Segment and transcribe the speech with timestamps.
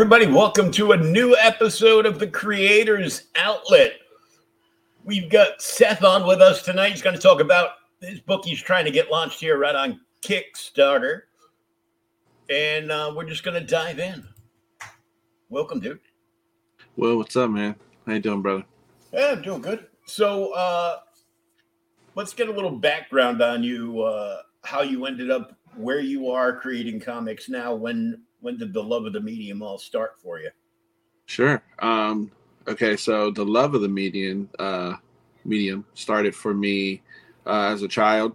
[0.00, 3.94] Everybody, welcome to a new episode of the Creators Outlet.
[5.02, 6.92] We've got Seth on with us tonight.
[6.92, 7.70] He's going to talk about
[8.00, 11.22] his book he's trying to get launched here right on Kickstarter.
[12.48, 14.24] And uh, we're just going to dive in.
[15.48, 15.98] Welcome, dude.
[16.96, 17.74] Well, what's up, man?
[18.06, 18.64] How you doing, brother?
[19.12, 19.88] Yeah, I'm doing good.
[20.06, 20.98] So uh,
[22.14, 26.56] let's get a little background on you, uh, how you ended up where you are
[26.56, 27.74] creating comics now.
[27.74, 30.50] When when did the love of the medium all start for you?
[31.26, 31.62] Sure.
[31.80, 32.30] Um,
[32.66, 34.94] okay, so the love of the medium uh,
[35.44, 37.02] medium started for me
[37.46, 38.34] uh, as a child.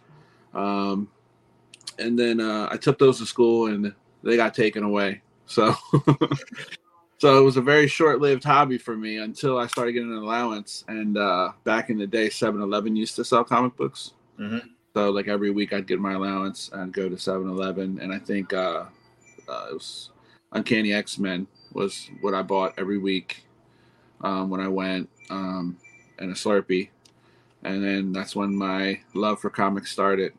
[0.53, 1.09] Um,
[1.99, 5.21] and then uh, I took those to school and they got taken away.
[5.45, 5.75] So,
[7.17, 10.83] so it was a very short-lived hobby for me until I started getting an allowance.
[10.87, 14.13] And uh, back in the day, 7-Eleven used to sell comic books.
[14.39, 14.67] Mm-hmm.
[14.93, 17.99] So like every week I'd get my allowance and go to 7-Eleven.
[18.01, 18.85] And I think uh,
[19.47, 20.09] uh, it was
[20.51, 23.45] Uncanny X-Men was what I bought every week
[24.21, 25.77] um, when I went, um,
[26.19, 26.89] and a Slurpee.
[27.63, 30.33] And then that's when my love for comics started.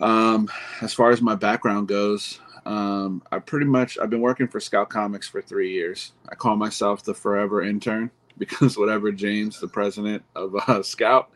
[0.00, 0.50] Um,
[0.80, 4.88] as far as my background goes, um, I pretty much I've been working for Scout
[4.88, 6.12] Comics for three years.
[6.28, 11.30] I call myself the forever intern because whatever James, the president of uh, Scout,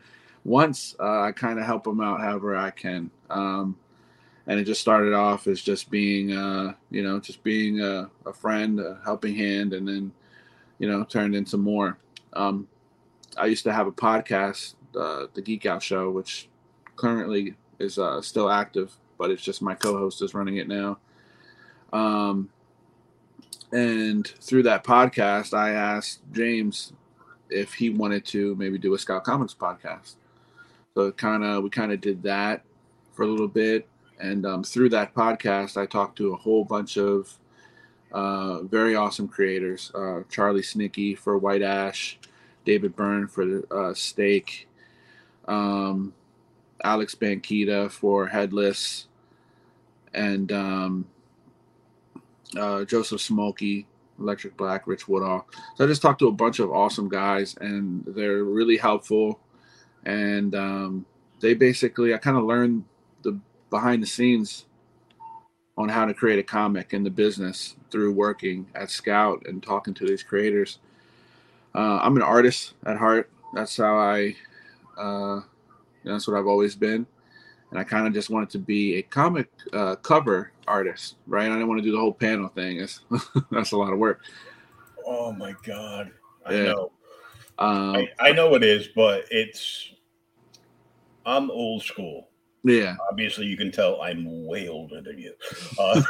[0.45, 3.11] wants, uh, I kind of help him out however I can.
[3.31, 3.77] Um,
[4.47, 8.33] and it just started off as just being, uh, you know, just being a, a,
[8.33, 10.13] friend, a helping hand, and then,
[10.79, 11.99] you know, turned into more.
[12.33, 12.69] Um,
[13.37, 16.49] I used to have a podcast, uh, the Geek Out Show, which
[16.95, 20.99] currently is uh, still active, but it's just my co-host is running it now.
[21.93, 22.49] Um,
[23.73, 26.93] and through that podcast, I asked James
[27.51, 30.15] if he wanted to maybe do a Scout Comics podcast.
[30.95, 32.63] So kind of we kind of did that
[33.13, 33.87] for a little bit,
[34.19, 37.37] and um, through that podcast, I talked to a whole bunch of
[38.13, 42.19] uh, very awesome creators: uh, Charlie Stickney for White Ash,
[42.65, 44.69] David Byrne for uh, Steak,
[45.49, 46.15] um,
[46.87, 49.09] Alex Banquita for Headless,
[50.15, 51.07] and um,
[52.57, 53.87] uh, Joseph Schmalke,
[54.21, 55.49] Electric Black, Rich Woodall.
[55.75, 59.41] So I just talked to a bunch of awesome guys, and they're really helpful.
[60.05, 61.07] And um,
[61.41, 62.85] they basically, I kind of learned
[63.23, 63.37] the
[63.69, 64.67] behind the scenes
[65.77, 69.93] on how to create a comic in the business through working at Scout and talking
[69.95, 70.79] to these creators.
[71.75, 73.29] Uh, I'm an artist at heart.
[73.55, 74.37] That's how I.
[74.97, 75.41] Uh,
[76.13, 77.07] that's what I've always been
[77.71, 81.47] and I kind of just wanted to be a comic uh, cover artist, right?
[81.47, 82.81] I didn't want to do the whole panel thing.
[82.81, 83.01] It's,
[83.51, 84.23] that's a lot of work.
[85.05, 86.11] Oh my god,
[86.45, 86.63] I Yeah.
[86.65, 86.93] know.
[87.59, 89.93] Um, I, I know it is, but it's.
[91.25, 92.29] I'm old school.
[92.63, 95.35] yeah, Obviously, you can tell I'm way older than you.
[95.79, 96.01] Uh,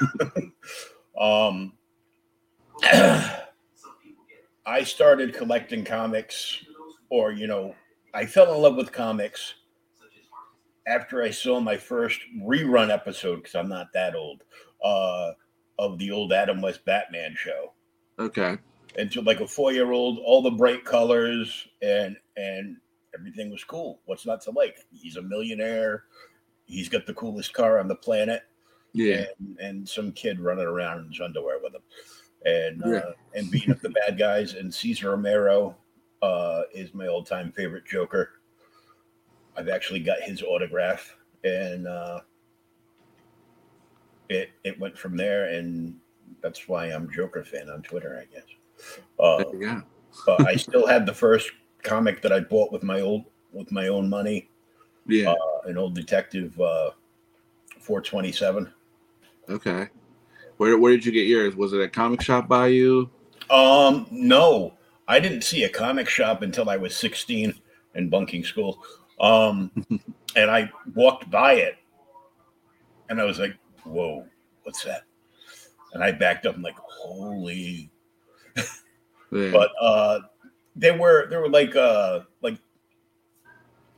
[1.49, 1.73] um,
[4.67, 6.65] I started collecting comics,
[7.09, 7.75] or you know,
[8.13, 9.55] I fell in love with comics
[10.87, 14.45] after I saw my first rerun episode because I'm not that old
[14.85, 15.33] uh,
[15.79, 17.73] of the old Adam West Batman show.
[18.19, 18.57] okay,
[18.97, 22.77] And to like a four year old, all the bright colors and and
[23.19, 24.01] everything was cool.
[24.05, 24.77] What's not to like?
[24.93, 26.05] He's a millionaire.
[26.65, 28.43] He's got the coolest car on the planet
[28.93, 31.83] yeah, and, and some kid running around in his underwear with him,
[32.45, 32.99] and Yeah.
[33.01, 34.55] uh, and beating up the bad guys.
[34.55, 35.77] And Cesar Romero
[36.23, 38.31] uh, is my all time favorite Joker.
[39.57, 42.21] I've actually got his autograph, and uh,
[44.29, 45.97] it it went from there, and
[46.43, 48.45] that's why I'm Joker fan on Twitter, I guess.
[49.19, 49.83] Uh, go.
[50.27, 51.51] but I still had the first
[51.83, 54.51] comic that I bought with my old with my own money,
[55.07, 56.91] Yeah, uh, an old detective uh,
[57.79, 58.73] 427.
[59.49, 59.89] okay.
[60.59, 61.55] Where where did you get yours?
[61.57, 63.11] Was it a comic shop by you?
[63.51, 64.75] Um, no,
[65.07, 67.55] I didn't see a comic shop until I was 16
[67.95, 68.83] in bunking school.
[69.21, 69.71] Um,
[70.37, 71.77] and I walked by it
[73.09, 74.27] and I was like, whoa,
[74.63, 75.03] what's that?
[75.93, 77.91] And I backed up and like, holy.
[79.33, 79.51] Yeah.
[79.51, 80.21] But uh,
[80.77, 82.59] there were, there were like, uh, like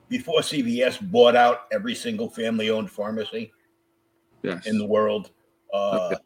[0.09, 3.53] before CVS bought out every single family owned pharmacy
[4.43, 4.67] yes.
[4.67, 5.31] in the world.
[5.73, 6.23] Uh, Okay.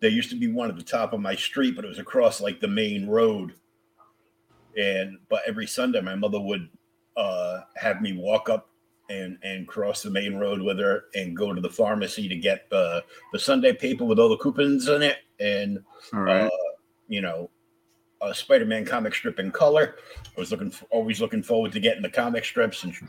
[0.00, 2.40] There used to be one at the top of my street, but it was across
[2.40, 3.54] like the main road.
[4.76, 6.68] And but every Sunday, my mother would
[7.16, 8.70] uh, have me walk up
[9.10, 12.68] and and cross the main road with her and go to the pharmacy to get
[12.70, 15.78] the the Sunday paper with all the coupons in it and
[16.12, 16.46] right.
[16.46, 16.50] uh,
[17.08, 17.50] you know
[18.22, 19.96] a Spider-Man comic strip in color.
[20.36, 23.04] I was looking for, always looking forward to getting the comic strips, and she,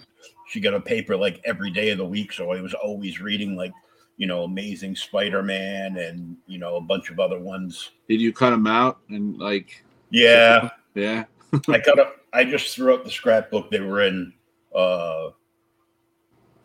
[0.50, 3.56] she got a paper like every day of the week, so I was always reading
[3.56, 3.72] like
[4.18, 7.92] you know Amazing Spider-Man and you know a bunch of other ones.
[8.08, 9.84] did you cut them out and like?
[10.12, 11.26] Yeah, Yeah.
[11.70, 12.18] I cut up.
[12.36, 14.34] I just threw out the scrapbook they were in.
[14.76, 15.30] uh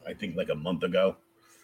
[0.06, 1.16] I think like a month ago.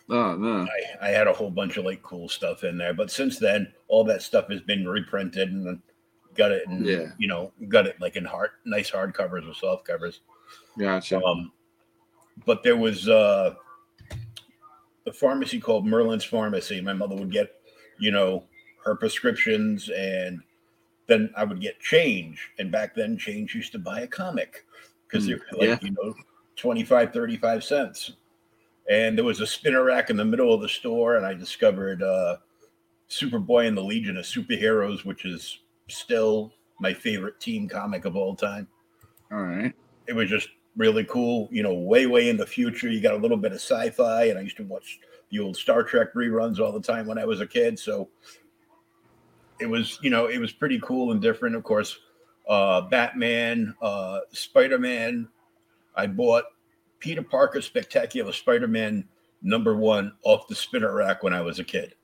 [0.09, 0.67] Oh no.
[1.03, 3.73] I, I had a whole bunch of like cool stuff in there, but since then,
[3.89, 5.81] all that stuff has been reprinted and
[6.37, 7.07] got it, in, Yeah.
[7.19, 10.21] you know, got it like in hard, nice hard covers or soft covers.
[10.79, 11.21] Gotcha.
[11.25, 11.51] Um,
[12.45, 13.55] but there was uh,
[15.07, 16.81] a pharmacy called Merlin's Pharmacy.
[16.81, 17.55] My mother would get,
[17.99, 18.45] you know,
[18.85, 20.41] her prescriptions, and
[21.07, 22.51] then I would get change.
[22.59, 24.65] And back then, change used to buy a comic
[25.07, 25.79] because they were like, yeah.
[25.83, 26.15] you know,
[26.57, 28.13] 25, 35 cents.
[28.91, 32.03] And there was a spinner rack in the middle of the store, and I discovered
[32.03, 32.37] uh,
[33.11, 35.59] Superboy and the Legion of Superheroes, which is
[35.89, 38.69] still my favorite team comic of all time
[39.33, 39.73] All right.
[40.07, 41.49] it was just really cool.
[41.51, 44.39] You know, way way in the future, you got a little bit of sci-fi, and
[44.39, 47.41] I used to watch the old Star Trek reruns all the time when I was
[47.41, 47.79] a kid.
[47.79, 48.09] So
[49.59, 51.57] it was, you know, it was pretty cool and different.
[51.57, 51.99] Of course,
[52.49, 55.29] uh, Batman, uh, Spider-Man.
[55.95, 56.45] I bought
[56.99, 59.09] Peter Parker Spectacular Spider-Man
[59.43, 61.95] number one off the spinner rack when I was a kid.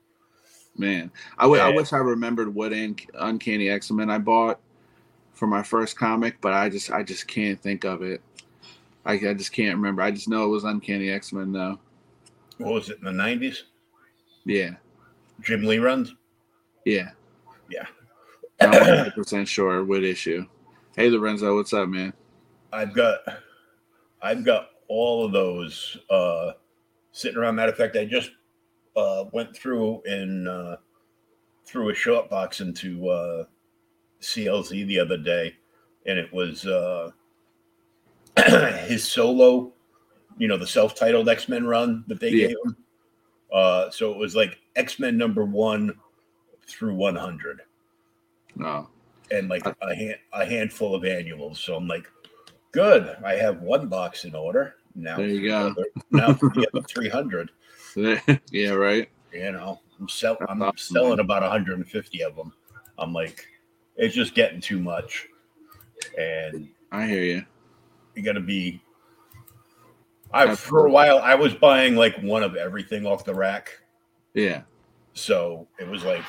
[0.75, 4.59] Man, I wi- I wish I remembered what Un- Uncanny X Men I bought
[5.33, 8.21] for my first comic, but I just I just can't think of it.
[9.05, 10.01] I, I just can't remember.
[10.01, 11.77] I just know it was Uncanny X Men though.
[12.57, 13.65] What was it in the nineties?
[14.45, 14.71] Yeah,
[15.41, 16.15] Jim Lee runs.
[16.85, 17.11] yeah.
[17.69, 17.85] Yeah.
[18.61, 20.45] I'm not 100 percent sure what issue.
[20.95, 22.13] Hey Lorenzo, what's up, man?
[22.71, 23.19] I've got
[24.21, 26.51] I've got all of those uh
[27.11, 27.55] sitting around.
[27.55, 28.31] Matter of fact, I just
[28.95, 30.77] uh went through and uh
[31.65, 33.45] threw a short box into uh,
[34.21, 35.55] CLZ the other day,
[36.05, 37.09] and it was uh,
[38.85, 39.71] his solo,
[40.37, 42.47] you know, the self-titled X Men run that they Yeah.
[42.47, 42.77] gave him.
[43.51, 45.93] Uh, so it was like X Men number one
[46.67, 47.61] through one hundred,
[48.55, 48.89] No.
[49.31, 51.59] and like a hand, a handful of annuals.
[51.59, 52.09] So I'm like,
[52.71, 53.15] good.
[53.23, 55.17] I have one box in order now.
[55.17, 55.75] There you go.
[56.11, 57.51] Now for the other three hundred.
[58.51, 59.07] yeah, right.
[59.31, 60.95] You know, I'm sell I'm Awesome.
[60.95, 62.53] selling about 150 of them.
[62.97, 63.47] I'm like,
[63.95, 65.27] it's just getting too much,
[66.17, 67.45] and I hear you.
[68.15, 68.81] you got to be.
[70.31, 73.69] I for a while I was buying like one of everything off the rack,
[74.33, 74.61] Yeah.
[75.13, 76.23] so it was like,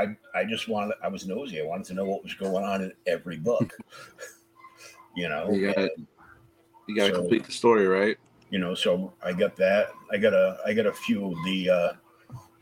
[0.00, 1.60] I I just wanted I was nosy.
[1.60, 3.72] I wanted to know what was going on in every book.
[5.16, 5.90] you know, You gotta-
[6.86, 8.16] You got to So- complete the story, right?
[8.50, 9.90] you know, so I got that.
[10.12, 11.92] I got a I got a few of the uh,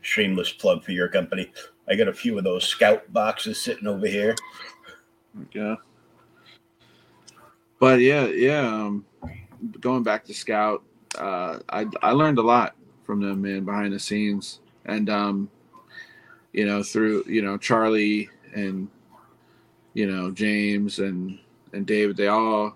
[0.01, 1.51] shameless plug for your company.
[1.87, 4.35] I got a few of those scout boxes sitting over here.
[5.51, 5.77] Yeah.
[7.79, 8.67] But yeah, yeah.
[8.67, 9.05] Um,
[9.79, 10.83] going back to Scout,
[11.17, 15.49] uh, I I learned a lot from them, man, behind the scenes, and um,
[16.59, 18.89] you know, through you know Charlie and
[19.93, 21.39] you know James and
[21.71, 22.75] and David, they all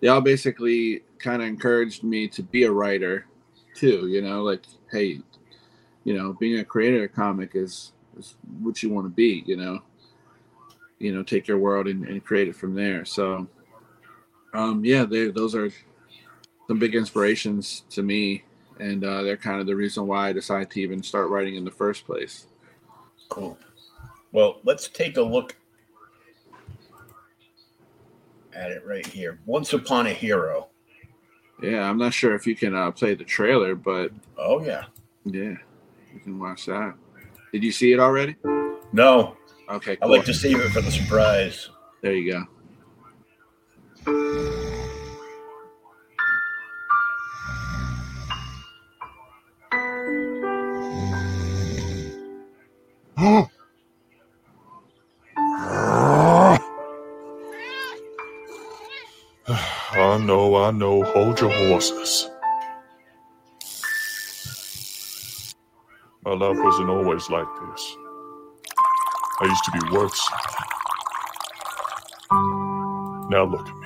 [0.00, 3.26] they all basically kind of encouraged me to be a writer
[3.74, 4.08] too.
[4.08, 5.20] You know, like hey,
[6.04, 9.42] you know, being a creator of comic is is what you want to be.
[9.46, 9.82] You know
[10.98, 13.46] you know take your world and, and create it from there so
[14.54, 15.70] um yeah they, those are
[16.66, 18.44] some big inspirations to me
[18.80, 21.64] and uh, they're kind of the reason why i decided to even start writing in
[21.64, 22.46] the first place
[23.28, 23.58] Cool.
[24.32, 25.56] Well, let's take a look
[28.54, 29.40] at it right here.
[29.46, 30.68] Once Upon a Hero.
[31.62, 34.84] yeah i'm not sure if you can uh, play the trailer but Oh yeah.
[35.24, 35.54] yeah
[36.12, 36.94] you can watch that
[37.52, 38.36] did you see it already
[38.92, 39.36] No,
[39.68, 41.70] okay I like to save it for the surprise.
[42.02, 42.32] there you
[44.06, 44.63] go
[53.24, 53.38] I
[60.20, 61.02] know, I know.
[61.04, 62.28] Hold your horses.
[66.26, 67.96] My life wasn't always like this.
[69.40, 70.30] I used to be worse.
[73.30, 73.83] Now look at me.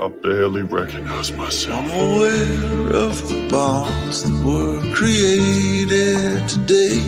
[0.00, 1.76] I barely recognize myself.
[1.76, 7.00] I'm aware of the bonds that were created today.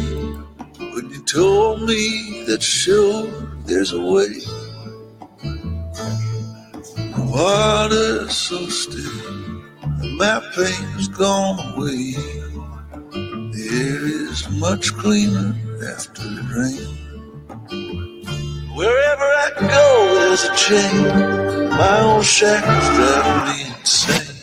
[0.93, 3.29] When you told me that sure
[3.65, 4.41] there's a way.
[6.97, 9.29] The water's so still,
[9.85, 12.15] and my pain's gone away.
[13.53, 15.55] The air is much cleaner
[15.95, 17.10] after the rain.
[18.81, 21.69] Wherever I go, there's a change.
[21.69, 24.37] My old shackles drive me insane.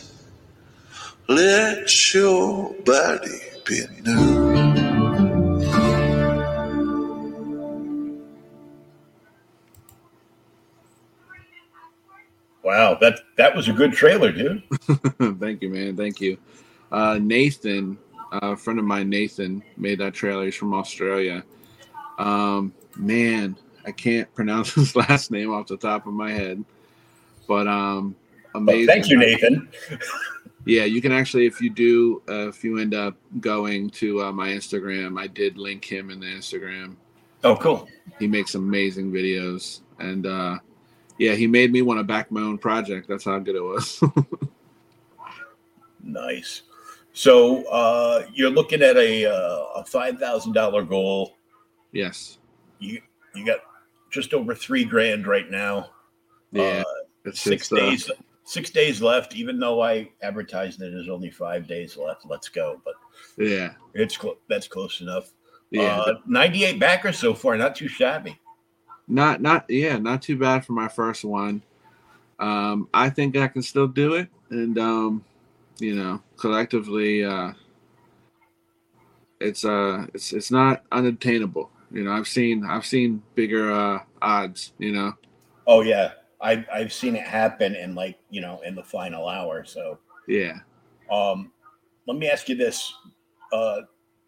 [1.26, 4.78] Let your body be new.
[12.62, 14.62] Wow, that that was a good trailer, dude.
[15.40, 16.38] thank you man thank you
[16.92, 17.98] uh, nathan
[18.30, 21.42] a friend of mine nathan made that trailer he's from australia
[22.18, 23.56] um, man
[23.88, 26.62] i can't pronounce his last name off the top of my head
[27.46, 28.14] but um
[28.54, 29.68] Well, amazing thank you, Nathan.
[30.66, 34.32] yeah you can actually if you do uh, if you end up going to uh,
[34.32, 36.94] my instagram i did link him in the instagram
[37.44, 37.88] Oh, cool.
[38.18, 40.58] he makes amazing videos and uh
[41.18, 44.02] yeah he made me want to back my own project that's how good it was
[46.02, 46.62] Nice.
[47.12, 51.34] So uh, you're looking at a uh, a five thousand dollar goal.
[51.92, 52.38] yes
[52.78, 53.00] You
[53.34, 53.58] you got
[54.10, 55.90] just over three grand right now.
[56.52, 56.84] yeah Uh,
[57.24, 58.10] it's six uh, days
[58.44, 59.36] six days left.
[59.36, 62.24] Even though I advertised it as only five days left.
[62.26, 62.80] Let's go.
[62.84, 62.94] But
[63.36, 65.32] yeah it's clo- that's close enough.
[65.70, 67.56] yeah Uh, 98 backers so far.
[67.56, 68.38] Not too shabby.
[69.06, 71.62] not not yeah not too bad for my first one
[72.38, 75.24] um i think i can still do it and um
[75.78, 77.52] you know collectively uh
[79.40, 84.72] it's uh it's it's not unattainable you know i've seen i've seen bigger uh odds
[84.78, 85.14] you know?
[85.68, 89.64] Oh yeah, I I've seen it happen in like you know in the final hour.
[89.64, 89.98] So.
[90.26, 90.54] Yeah.
[91.10, 91.52] Um,
[92.06, 92.92] let me ask you this:
[93.52, 93.82] uh,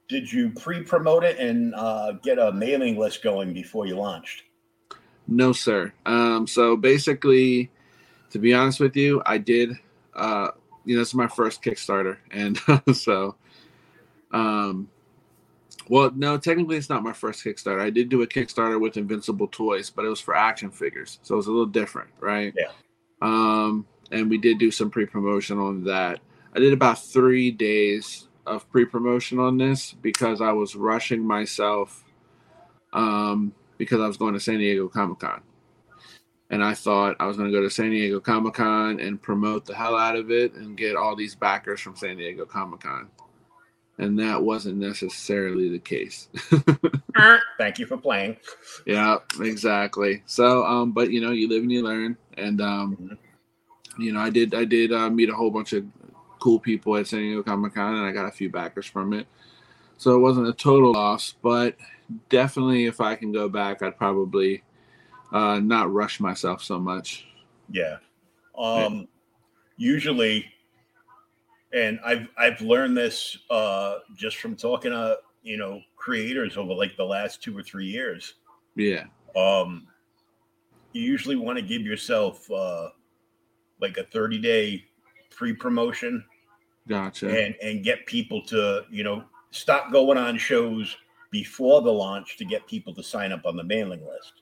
[0.09, 4.45] Did you pre-promote it and uh, get a mailing list going before you launched?
[5.26, 5.93] no sir.
[6.07, 7.71] Um so basically
[8.31, 9.73] to be honest with you i did
[10.14, 10.49] uh
[10.85, 12.59] you know this is my first kickstarter and
[12.97, 13.37] so
[14.33, 14.88] um
[15.90, 17.80] Well, no, technically it's not my first Kickstarter.
[17.80, 21.35] I did do a Kickstarter with Invincible Toys, but it was for action figures, so
[21.35, 22.54] it was a little different, right?
[22.56, 22.70] Yeah.
[23.20, 26.20] Um, and we did do some pre-promotion on that.
[26.54, 32.04] I did about three days of pre-promotion on this because I was rushing myself,
[32.92, 35.42] um, because I was going to San Diego Comic Con,
[36.50, 39.66] and I thought I was going to go to San Diego Comic Con and promote
[39.66, 43.09] the hell out of it and get all these backers from San Diego Comic Con
[44.00, 46.28] and that wasn't necessarily the case.
[47.59, 48.38] Thank you for playing.
[48.87, 50.23] Yeah, exactly.
[50.25, 54.02] So, um, but you know, you live and you learn, and um, mm-hmm.
[54.02, 55.85] you know, I did, I did uh, meet a whole bunch of
[56.38, 59.26] cool people at San Diego Comic Con, and I got a few backers from it.
[59.99, 61.76] So it wasn't a total loss, but
[62.30, 64.62] definitely, if I can go back, I'd probably
[65.30, 67.26] uh, not rush myself so much.
[67.71, 67.99] Yeah.
[68.57, 69.04] Um, yeah.
[69.76, 70.47] Usually,
[71.73, 76.97] and I've I've learned this uh, just from talking to you know creators over like
[76.97, 78.35] the last two or three years.
[78.77, 79.05] Yeah.
[79.37, 79.87] Um,
[80.93, 82.89] you usually want to give yourself uh,
[83.81, 84.85] like a thirty day
[85.31, 86.25] pre promotion.
[86.89, 87.29] Gotcha.
[87.29, 90.97] And and get people to you know stop going on shows
[91.31, 94.33] before the launch to get people to sign up on the mailing list.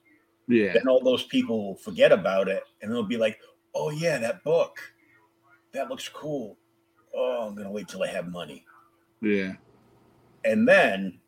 [0.47, 0.73] Yeah.
[0.73, 3.39] Then all those people will forget about it and they'll be like,
[3.75, 4.79] "Oh yeah, that book,
[5.73, 6.57] that looks cool."
[7.15, 8.65] Oh, I'm gonna wait till I have money.
[9.21, 9.53] Yeah.
[10.45, 11.19] And then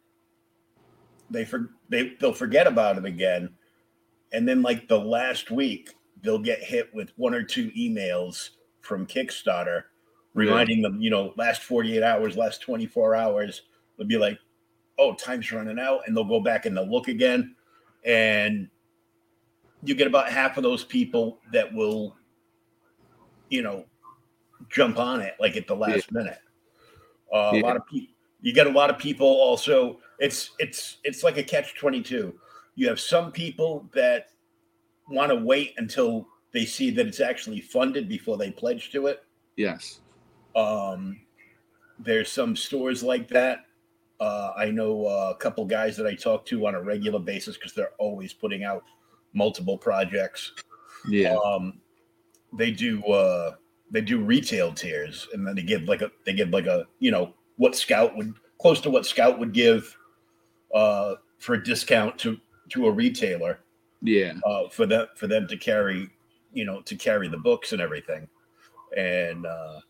[1.29, 3.49] they for they they'll forget about it again.
[4.33, 9.05] And then like the last week, they'll get hit with one or two emails from
[9.05, 9.83] Kickstarter
[10.33, 10.89] reminding yeah.
[10.89, 13.63] them, you know, last 48 hours, last 24 hours,
[13.97, 14.39] they'll be like,
[14.97, 16.01] oh, time's running out.
[16.05, 17.55] And they'll go back and they'll look again.
[18.05, 18.69] And
[19.83, 22.15] you get about half of those people that will,
[23.49, 23.85] you know,
[24.71, 26.17] jump on it like at the last yeah.
[26.17, 26.39] minute.
[27.33, 27.61] Uh, yeah.
[27.61, 29.99] A lot of people, you get a lot of people also.
[30.19, 32.33] It's it's it's like a catch twenty two.
[32.75, 34.29] You have some people that
[35.09, 39.23] want to wait until they see that it's actually funded before they pledge to it.
[39.55, 39.99] Yes.
[40.55, 41.21] Um,
[41.99, 43.65] there's some stores like that.
[44.19, 47.73] Uh, I know a couple guys that I talk to on a regular basis because
[47.73, 48.83] they're always putting out
[49.33, 50.53] multiple projects.
[51.07, 51.35] Yeah.
[51.43, 51.79] Um,
[52.53, 53.55] they do uh,
[53.91, 57.11] they do retail tiers and then they give like a they give like a you
[57.11, 59.95] know what scout would close to what scout would give
[60.73, 62.37] uh for a discount to
[62.69, 63.59] to a retailer.
[64.01, 64.33] Yeah.
[64.45, 66.09] Uh for them for them to carry
[66.53, 68.27] you know to carry the books and everything.
[68.95, 69.81] And uh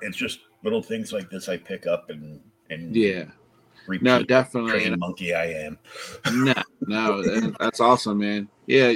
[0.00, 3.24] it's just little things like this i pick up and and yeah.
[4.00, 4.94] no definitely.
[4.96, 5.78] monkey i am.
[6.32, 8.48] No no that's awesome man.
[8.66, 8.92] Yeah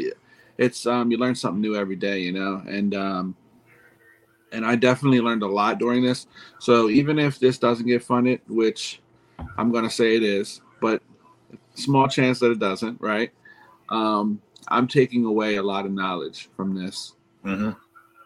[0.61, 3.35] it's um you learn something new every day, you know, and um
[4.53, 6.27] and I definitely learned a lot during this.
[6.59, 9.01] So even if this doesn't get funded, which
[9.57, 11.03] I'm gonna say it is, but
[11.75, 13.33] small chance that it doesn't, right?
[13.88, 17.14] Um, I'm taking away a lot of knowledge from this.
[17.44, 17.70] Mm-hmm.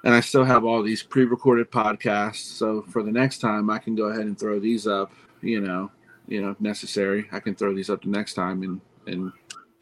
[0.04, 2.44] And I still have all these pre-recorded podcasts.
[2.58, 5.12] So for the next time, I can go ahead and throw these up.
[5.40, 5.90] You know,
[6.26, 9.32] you know, if necessary, I can throw these up the next time and and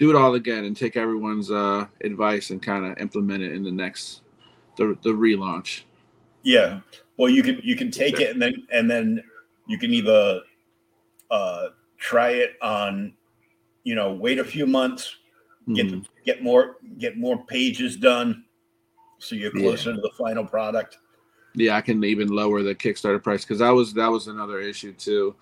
[0.03, 3.62] do it all again and take everyone's uh, advice and kind of implement it in
[3.62, 4.23] the next
[4.77, 5.83] the the relaunch.
[6.43, 6.81] Yeah.
[7.17, 9.23] Well, you can you can take it and then and then
[9.69, 10.41] you can either
[11.31, 13.15] uh, try it on,
[13.85, 15.19] you know, wait a few months,
[15.73, 16.01] get mm-hmm.
[16.27, 18.45] get more get more pages done,
[19.19, 19.97] so you're closer yeah.
[19.97, 20.99] to the final product.
[21.55, 24.95] Yeah, I can even lower the Kickstarter price because that was that was another issue
[24.95, 25.37] too.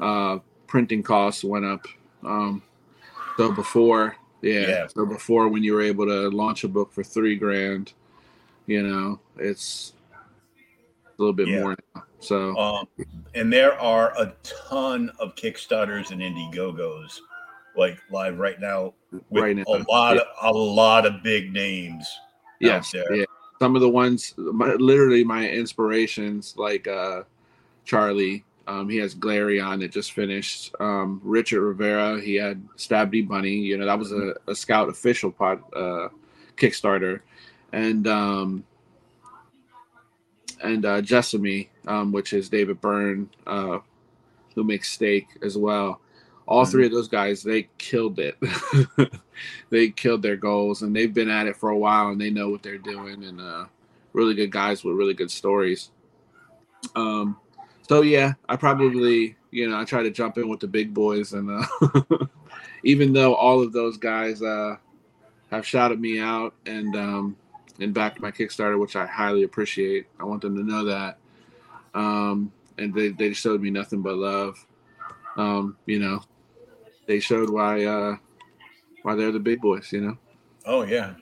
[0.00, 1.84] Uh, printing costs went up.
[2.24, 2.62] Um,
[3.36, 7.02] so before, yeah, yeah, So before, when you were able to launch a book for
[7.02, 7.92] three grand,
[8.66, 9.94] you know, it's
[11.06, 11.60] a little bit yeah.
[11.60, 12.04] more now.
[12.20, 12.88] So, um,
[13.34, 17.20] and there are a ton of Kickstarters and Indiegogos
[17.76, 18.94] like live right now
[19.30, 19.64] with right now.
[19.66, 20.22] a lot yeah.
[20.40, 22.06] of a lot of big names.
[22.60, 23.24] Yes, yeah.
[23.60, 27.22] Some of the ones, my, literally my inspirations, like uh
[27.84, 30.74] Charlie um, he has Glarion that just finished.
[30.80, 33.54] Um, Richard Rivera, he had Stabby Bunny.
[33.54, 36.08] You know, that was a, a Scout official pod uh,
[36.56, 37.20] Kickstarter,
[37.72, 38.64] and um,
[40.62, 43.78] and uh, Jessamy, um, which is David Byrne, uh,
[44.54, 46.00] who makes steak as well.
[46.46, 46.70] All mm-hmm.
[46.70, 48.38] three of those guys, they killed it.
[49.70, 52.48] they killed their goals, and they've been at it for a while, and they know
[52.48, 53.66] what they're doing, and uh,
[54.14, 55.90] really good guys with really good stories.
[56.94, 57.38] Um,
[57.88, 61.32] so yeah, I probably you know I try to jump in with the big boys,
[61.32, 62.26] and uh,
[62.84, 64.76] even though all of those guys uh,
[65.50, 67.36] have shouted me out and um,
[67.80, 70.06] and backed my Kickstarter, which I highly appreciate.
[70.20, 71.18] I want them to know that,
[71.94, 74.64] um, and they they showed me nothing but love.
[75.36, 76.22] um, you know,
[77.06, 78.16] they showed why uh,
[79.02, 79.92] why they're the big boys.
[79.92, 80.18] You know.
[80.66, 81.14] Oh yeah.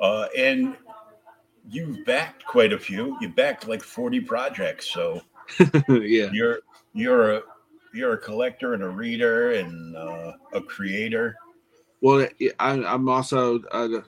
[0.00, 0.76] Uh, and
[1.68, 3.16] you've backed quite a few.
[3.20, 5.20] You backed like forty projects, so
[5.88, 6.60] yeah, you're
[6.94, 7.42] you're a
[7.92, 11.36] you're a collector and a reader and uh, a creator.
[12.00, 12.26] Well,
[12.58, 14.00] I, I'm also, uh,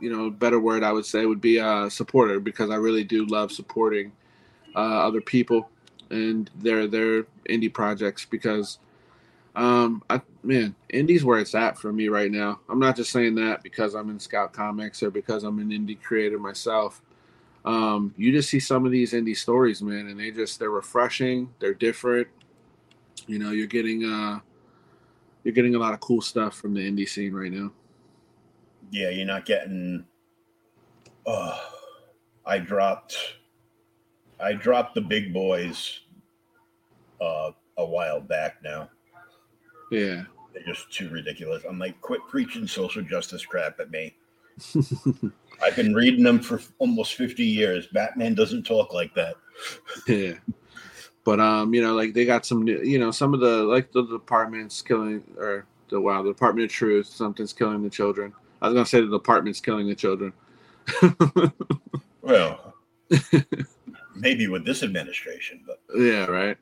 [0.00, 3.04] you know, a better word I would say would be a supporter because I really
[3.04, 4.12] do love supporting
[4.76, 5.68] uh, other people
[6.10, 8.78] and their their indie projects because,
[9.56, 12.60] um, I man, indie's where it's at for me right now.
[12.68, 16.00] I'm not just saying that because I'm in Scout Comics or because I'm an indie
[16.00, 17.02] creator myself.
[17.64, 21.52] Um, you just see some of these indie stories, man, and they just they're refreshing.
[21.60, 22.28] They're different.
[23.26, 24.40] You know, you're getting uh
[25.44, 27.72] you're getting a lot of cool stuff from the indie scene right now.
[28.90, 30.04] Yeah, you're not getting.
[31.26, 31.58] Uh,
[32.44, 33.16] I dropped.
[34.40, 36.00] I dropped the big boys.
[37.20, 38.90] Uh, a while back now.
[39.90, 41.62] Yeah, they're just too ridiculous.
[41.68, 44.16] I'm like, quit preaching social justice crap at me.
[45.62, 47.86] I've been reading them for almost 50 years.
[47.86, 49.36] Batman doesn't talk like that.
[50.06, 50.34] Yeah.
[51.24, 53.92] But um, you know, like they got some, new you know, some of the like
[53.92, 58.32] the departments killing or the wow, the Department of Truth, something's killing the children.
[58.60, 60.32] I was gonna say the department's killing the children.
[62.22, 62.74] well,
[64.16, 66.56] maybe with this administration, but yeah, right.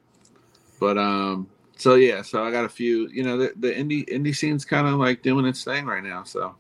[0.79, 3.09] But um, so yeah, so I got a few.
[3.09, 6.25] You know, the, the indie indie scene's kind of like doing its thing right now.
[6.25, 6.55] So,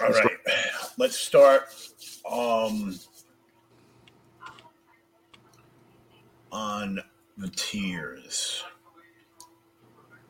[0.00, 0.36] all right,
[0.98, 1.64] let's start.
[2.30, 2.98] Um,
[6.52, 7.00] on
[7.38, 8.62] the tiers.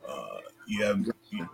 [0.07, 1.05] Uh, you have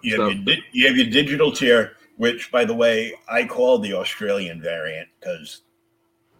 [0.02, 3.94] you have, your, you have your digital tier, which, by the way, I call the
[3.94, 5.62] Australian variant because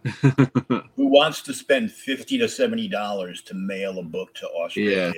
[0.96, 5.14] who wants to spend fifty to seventy dollars to mail a book to Australia?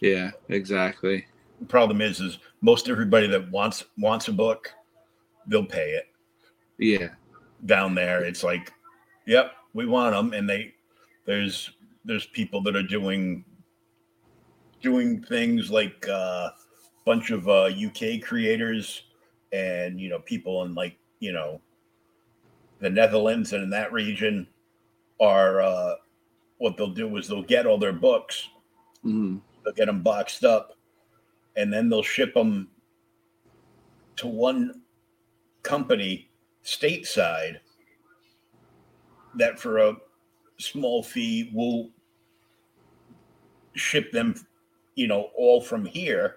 [0.00, 0.10] Yeah.
[0.10, 1.26] yeah, exactly.
[1.68, 4.72] Problem is, is most everybody that wants wants a book,
[5.46, 6.06] they'll pay it.
[6.78, 7.08] Yeah.
[7.66, 8.72] Down there, it's like,
[9.26, 10.74] yep, we want them, and they
[11.26, 11.70] there's
[12.04, 13.44] there's people that are doing
[14.82, 16.50] doing things like a uh,
[17.04, 19.02] bunch of uh, UK creators
[19.52, 21.60] and you know people in like you know
[22.80, 24.46] the Netherlands and in that region
[25.20, 25.94] are uh,
[26.58, 28.48] what they'll do is they'll get all their books,
[29.04, 29.36] mm-hmm.
[29.64, 30.76] they'll get them boxed up,
[31.56, 32.68] and then they'll ship them
[34.16, 34.82] to one
[35.62, 36.30] company
[36.64, 37.58] stateside
[39.34, 39.96] that for a
[40.58, 41.90] small fee will
[43.74, 44.34] ship them,
[44.94, 46.36] you know, all from here.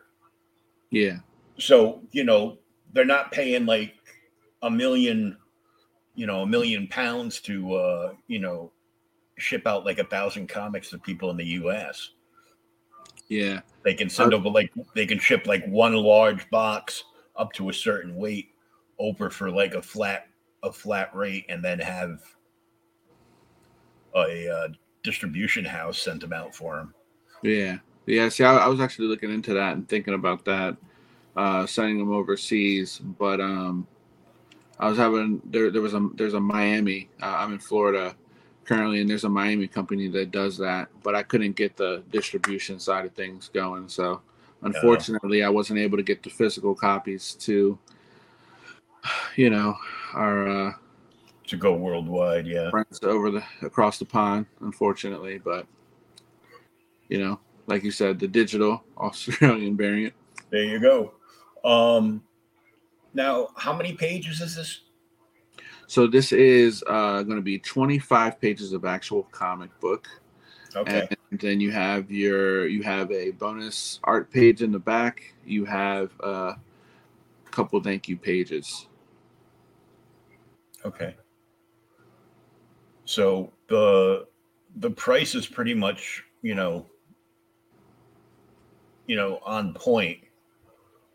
[0.91, 1.17] Yeah.
[1.57, 2.57] So, you know,
[2.93, 3.95] they're not paying like
[4.61, 5.37] a million,
[6.15, 8.71] you know, a million pounds to, uh, you know,
[9.37, 12.11] ship out like a thousand comics to people in the US.
[13.27, 13.61] Yeah.
[13.83, 17.03] They can send uh, over like, they can ship like one large box
[17.35, 18.49] up to a certain weight
[18.99, 20.27] over for like a flat,
[20.63, 22.21] a flat rate and then have
[24.15, 24.67] a uh,
[25.03, 26.93] distribution house sent them out for them.
[27.41, 28.29] Yeah, yeah.
[28.29, 30.77] See, I, I, was actually looking into that and thinking about that,
[31.35, 32.99] uh, sending them overseas.
[32.99, 33.87] But um,
[34.79, 35.69] I was having there.
[35.71, 37.09] There was a there's a Miami.
[37.21, 38.15] Uh, I'm in Florida
[38.65, 40.89] currently, and there's a Miami company that does that.
[41.03, 43.89] But I couldn't get the distribution side of things going.
[43.89, 44.21] So
[44.61, 47.77] unfortunately, I wasn't able to get the physical copies to,
[49.35, 49.75] you know,
[50.13, 50.73] our uh,
[51.47, 52.47] to go worldwide.
[52.47, 55.67] Yeah, friends over the across the pond, unfortunately, but
[57.09, 60.13] you know, like you said, the digital Australian variant.
[60.49, 61.13] There you go.
[61.63, 62.23] Um,
[63.13, 64.81] now, how many pages is this?
[65.87, 70.07] So this is uh, going to be 25 pages of actual comic book.
[70.75, 71.07] Okay.
[71.29, 75.33] And then you have your you have a bonus art page in the back.
[75.45, 76.55] You have a
[77.51, 78.87] couple thank you pages.
[80.85, 81.15] Okay.
[83.05, 84.27] So the
[84.77, 86.87] the price is pretty much, you know,
[89.05, 90.19] you know, on point.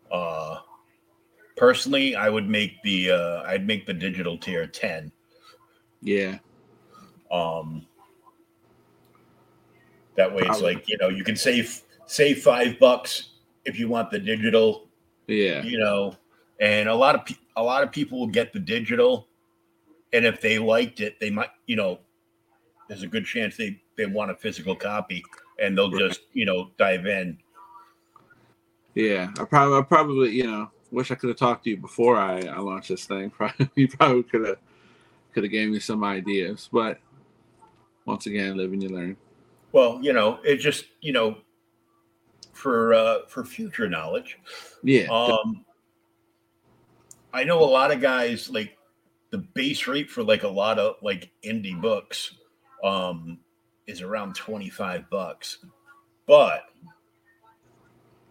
[0.09, 0.59] Uh
[1.59, 5.11] personally, I would make the uh I'd make the digital tier 10.
[6.01, 6.39] Yeah.
[7.31, 7.85] Um
[10.15, 13.31] that way it's like, you know, you can save save 5 bucks
[13.65, 14.87] if you want the digital.
[15.27, 15.61] Yeah.
[15.63, 16.15] You know,
[16.59, 19.27] and a lot of pe- a lot of people will get the digital
[20.13, 21.99] and if they liked it, they might, you know,
[22.87, 25.23] there's a good chance they they want a physical copy,
[25.59, 27.37] and they'll just you know dive in.
[28.95, 32.17] Yeah, I probably, I probably, you know, wish I could have talked to you before
[32.17, 33.29] I, I launched this thing.
[33.37, 34.57] Probably, you probably could have
[35.33, 36.99] could have gave me some ideas, but
[38.05, 39.17] once again, live and you learn.
[39.71, 41.37] Well, you know, it just you know,
[42.53, 44.39] for uh, for future knowledge.
[44.83, 45.07] Yeah.
[45.11, 45.65] Um,
[47.31, 48.77] I know a lot of guys like
[49.29, 52.35] the base rate for like a lot of like indie books
[52.83, 53.39] um
[53.85, 55.59] is around 25 bucks.
[56.25, 56.63] But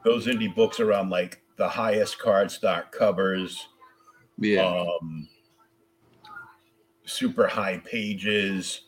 [0.04, 3.68] those indie books are on like the highest cardstock covers,
[4.38, 4.64] yeah.
[4.64, 5.28] um
[7.04, 8.82] super high pages,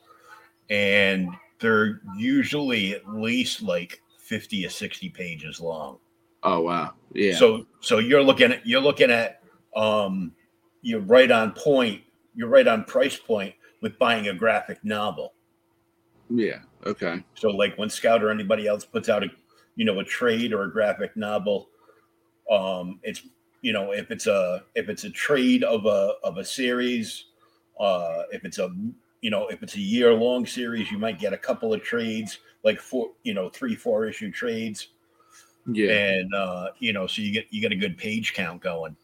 [0.70, 1.28] and
[1.58, 5.98] they're usually at least like 50 or 60 pages long.
[6.44, 6.94] oh wow.
[7.12, 7.34] Yeah.
[7.36, 9.42] So so you're looking at you're looking at
[9.76, 10.32] um
[10.82, 12.02] you're right on point.
[12.34, 15.34] You're right on price point with buying a graphic novel.
[16.30, 16.60] yeah.
[16.86, 17.22] Okay.
[17.34, 19.28] So like when Scout or anybody else puts out a
[19.76, 21.68] you know a trade or a graphic novel,
[22.50, 23.22] um it's
[23.62, 27.26] you know if it's a if it's a trade of a of a series,
[27.78, 28.74] uh if it's a
[29.20, 32.38] you know if it's a year long series, you might get a couple of trades
[32.62, 34.88] like four you know three four issue trades
[35.66, 35.92] Yeah.
[35.92, 38.96] and uh you know so you get you get a good page count going.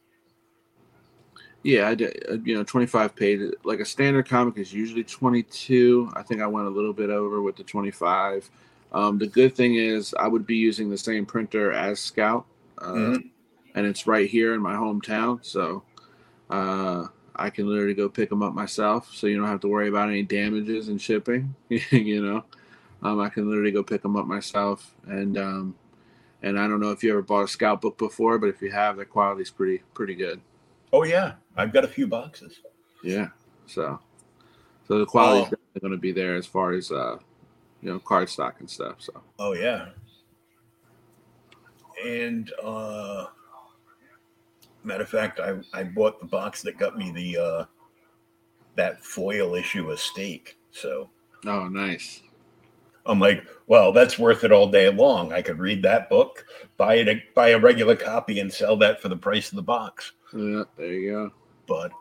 [1.62, 3.52] Yeah, I did, uh, you know, 25 pages.
[3.64, 6.12] Like a standard comic is usually 22.
[6.14, 8.48] I think I went a little bit over with the 25.
[8.92, 12.46] Um, the good thing is I would be using the same printer as Scout,
[12.78, 13.30] uh, Mhm.
[13.76, 15.44] And it's right here in my hometown.
[15.44, 15.84] So
[16.50, 19.14] uh, I can literally go pick them up myself.
[19.14, 21.54] So you don't have to worry about any damages and shipping.
[21.68, 22.44] you know,
[23.02, 24.94] um, I can literally go pick them up myself.
[25.06, 25.74] And um,
[26.42, 28.70] and I don't know if you ever bought a Scout book before, but if you
[28.72, 30.40] have, the quality's pretty pretty good.
[30.92, 32.60] Oh yeah, I've got a few boxes.
[33.04, 33.28] Yeah.
[33.66, 33.98] So,
[34.88, 35.50] so the quality's Oh.
[35.50, 37.18] definitely going to be there as far as uh,
[37.82, 38.96] you know, card stock and stuff.
[39.00, 39.88] So, Oh yeah.
[42.06, 43.26] And uh
[44.86, 47.64] matter of fact, I I bought the box that got me the uh
[48.76, 50.58] that foil issue of steak.
[50.70, 51.10] So
[51.46, 52.22] oh, nice.
[53.06, 55.32] I'm like, well, that's worth it all day long.
[55.32, 56.44] I could read that book,
[56.76, 60.12] buy it, buy a regular copy, and sell that for the price of the box.
[60.34, 61.32] Yeah, there you go.
[61.66, 61.92] But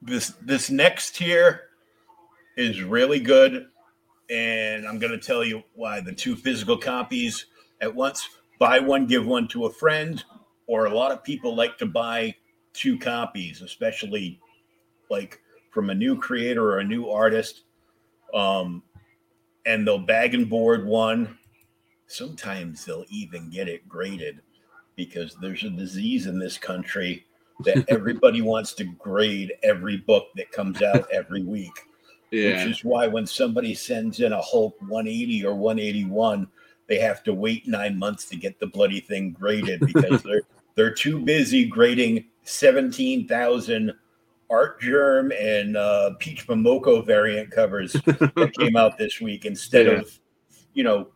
[0.00, 1.68] this this next tier
[2.56, 3.66] is really good,
[4.30, 6.00] and I'm going to tell you why.
[6.00, 7.46] The two physical copies
[7.80, 8.28] at once,
[8.58, 10.24] buy one, give one to a friend,
[10.66, 12.34] or a lot of people like to buy
[12.72, 14.40] two copies, especially
[15.10, 17.62] like from a new creator or a new artist.
[18.32, 18.82] Um,
[19.66, 21.38] and they'll bag and board one.
[22.06, 24.40] Sometimes they'll even get it graded
[24.96, 27.24] because there's a disease in this country
[27.60, 31.72] that everybody wants to grade every book that comes out every week.
[32.30, 32.64] Yeah.
[32.64, 36.48] Which is why when somebody sends in a Hulk 180 or 181,
[36.86, 40.42] they have to wait nine months to get the bloody thing graded because they're
[40.74, 43.92] they're too busy grading 17,000
[44.50, 49.92] Artgerm and uh, Peach Momoko variant covers that came out this week instead Yeah.
[49.92, 50.18] of,
[50.74, 51.08] you know,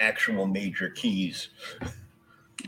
[0.00, 1.48] actual major keys.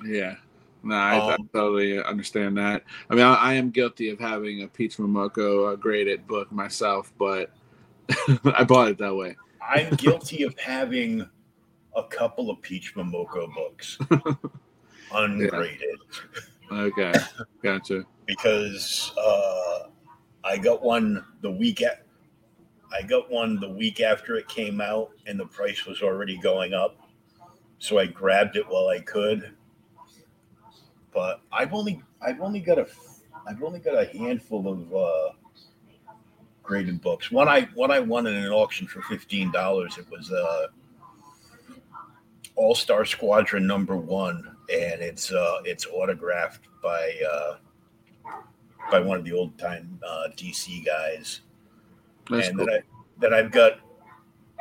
[0.04, 0.36] Yeah.
[0.82, 2.84] No, I, I Um, totally understand that.
[3.10, 7.12] I mean, I, I am guilty of having a Peach Momoko uh, graded book myself,
[7.18, 7.50] but
[8.54, 9.36] I bought it that way.
[9.66, 11.26] I'm guilty of having
[11.96, 13.98] a couple of Peach Momoko books
[15.14, 15.98] ungraded
[16.72, 17.12] Okay.
[17.62, 18.04] Gotcha.
[18.26, 19.88] because uh,
[20.44, 22.04] I got one the week at
[22.92, 26.74] I got one the week after it came out and the price was already going
[26.74, 26.96] up.
[27.78, 29.52] So I grabbed it while I could.
[31.12, 32.86] But I've only I've only got a
[33.46, 35.32] I've only got a handful of uh,
[36.62, 37.30] graded books.
[37.30, 39.98] One I one I won in an auction for fifteen dollars.
[39.98, 40.66] It was uh,
[42.56, 47.56] All Star Squadron number one, and it's uh, it's autographed by uh,
[48.90, 51.40] by one of the old time uh, DC guys.
[52.30, 52.66] That's and cool.
[52.66, 52.82] that I
[53.20, 53.80] that I've got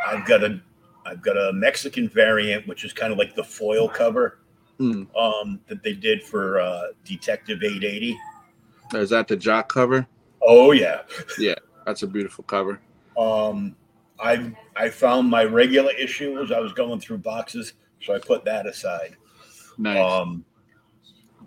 [0.06, 0.62] I've got a
[1.06, 4.40] I've got a Mexican variant, which is kind of like the foil cover
[4.80, 5.08] Mm.
[5.16, 8.18] um, that they did for uh, Detective 880.
[8.96, 10.08] Is that the jock cover?
[10.42, 11.02] Oh yeah.
[11.38, 12.80] Yeah, that's a beautiful cover.
[13.18, 13.76] Um,
[14.20, 18.44] I I found my regular issue as I was going through boxes, so I put
[18.46, 19.16] that aside.
[19.78, 20.00] Nice.
[20.00, 20.46] Um,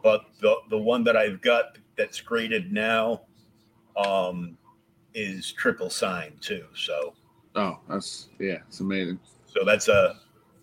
[0.02, 3.22] but the the one that I've got that's graded now
[3.96, 4.56] um,
[5.14, 6.64] is triple sign too.
[6.74, 7.14] So
[7.54, 9.18] oh, that's yeah, it's amazing.
[9.46, 10.20] so that's a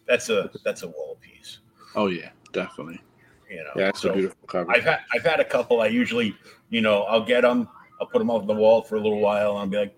[0.07, 1.59] that's a that's a wall piece.
[1.95, 3.01] Oh yeah, definitely.
[3.49, 3.71] You know.
[3.75, 4.71] Yeah, it's so a beautiful cover.
[4.71, 5.81] I've had I've had a couple.
[5.81, 6.35] I usually
[6.69, 7.67] you know I'll get them.
[7.99, 9.51] I'll put them on the wall for a little while.
[9.51, 9.95] And I'll be like,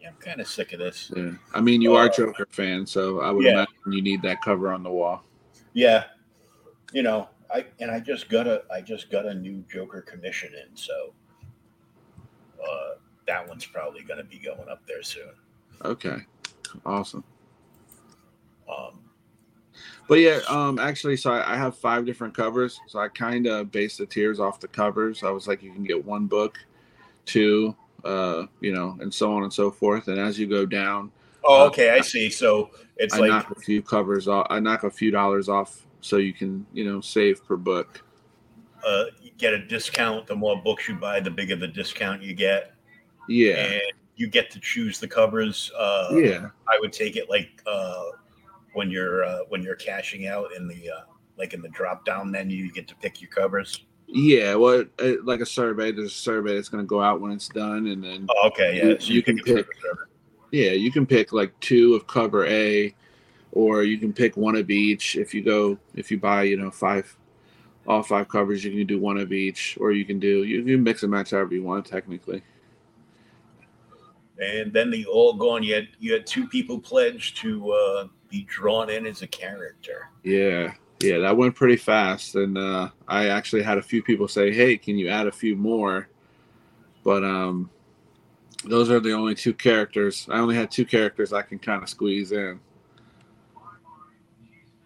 [0.00, 1.12] yeah, I'm kind of sick of this.
[1.14, 1.32] Yeah.
[1.54, 3.52] I mean, you are Uh, Joker fan, so I would yeah.
[3.52, 5.22] imagine you need that cover on the wall.
[5.72, 6.04] Yeah,
[6.92, 10.52] you know, I and I just got a I just got a new Joker commission
[10.54, 11.12] in, so
[12.62, 12.94] uh,
[13.26, 15.30] that one's probably going to be going up there soon.
[15.84, 16.18] Okay.
[16.84, 17.24] Awesome.
[18.68, 19.00] Um,
[20.08, 22.80] But yeah, um, actually, so I, I have five different covers.
[22.88, 25.22] So I kind of base the tiers off the covers.
[25.22, 26.58] I was like, you can get one book,
[27.26, 30.08] two, uh, you know, and so on and so forth.
[30.08, 31.12] And as you go down,
[31.44, 32.28] oh, okay, I see.
[32.28, 34.48] So it's I like knock a few covers off.
[34.50, 38.02] I knock a few dollars off, so you can, you know, save per book.
[38.86, 40.26] uh, you get a discount.
[40.26, 42.72] The more books you buy, the bigger the discount you get,
[43.28, 43.82] Yeah, and
[44.16, 45.70] you get to choose the covers.
[45.78, 48.04] Uh, yeah, I would take it like uh,
[48.72, 51.00] when you're uh, when you're cashing out in the uh,
[51.36, 53.84] like in the drop down menu, you get to pick your covers.
[54.06, 54.54] yeah.
[54.54, 57.48] Well, it, like a survey, there's a survey that's going to go out when it's
[57.48, 58.84] done, and then Oh, okay, yeah.
[59.00, 59.66] You- you can pick.
[60.52, 62.92] Yeah, you can pick like two of cover A,
[63.52, 65.16] or you can pick one of each.
[65.16, 67.16] If you go, if you buy, you know, five,
[67.86, 70.82] all five covers, you can do one of each, or you can do you can
[70.82, 71.86] mix and match however you want.
[71.86, 72.42] Technically,
[74.38, 75.62] And then the all gone.
[75.62, 80.08] You had you had two people pledge to uh, be drawn in as a character.
[80.22, 84.52] yeah, yeah, that went pretty fast, and uh, I actually had a few people say,
[84.52, 86.08] "Hey, can you add a few more?"
[87.02, 87.70] But um,
[88.64, 90.26] those are the only two characters.
[90.30, 92.60] I only had two characters I can kind of squeeze in.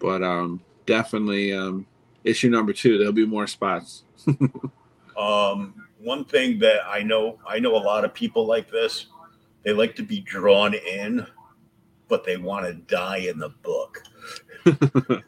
[0.04, 1.86] But um, definitely um,
[2.24, 2.98] issue number two.
[2.98, 4.04] There'll be more spots.
[5.16, 9.06] Um, one thing that I know, I know a lot of people like this.
[9.62, 11.24] They like to be drawn in,
[12.08, 14.02] but they want to die in the book.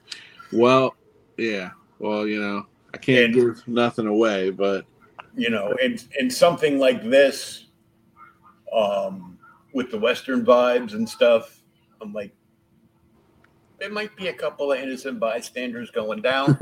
[0.53, 0.97] Well,
[1.37, 1.71] yeah.
[2.01, 4.87] Well, you know, I can't And- give nothing away, but
[5.37, 7.67] You know, and and something like this,
[8.73, 9.39] um,
[9.73, 11.63] with the Western vibes and stuff.
[12.01, 12.35] I'm like,
[13.79, 16.59] there might be a couple of innocent bystanders going down.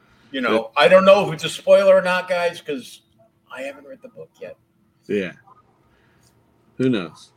[0.30, 3.02] you know, I don't know if it's a spoiler or not, guys, because
[3.52, 4.56] I haven't read the book yet.
[5.06, 5.32] yeah.
[6.76, 7.32] Who knows?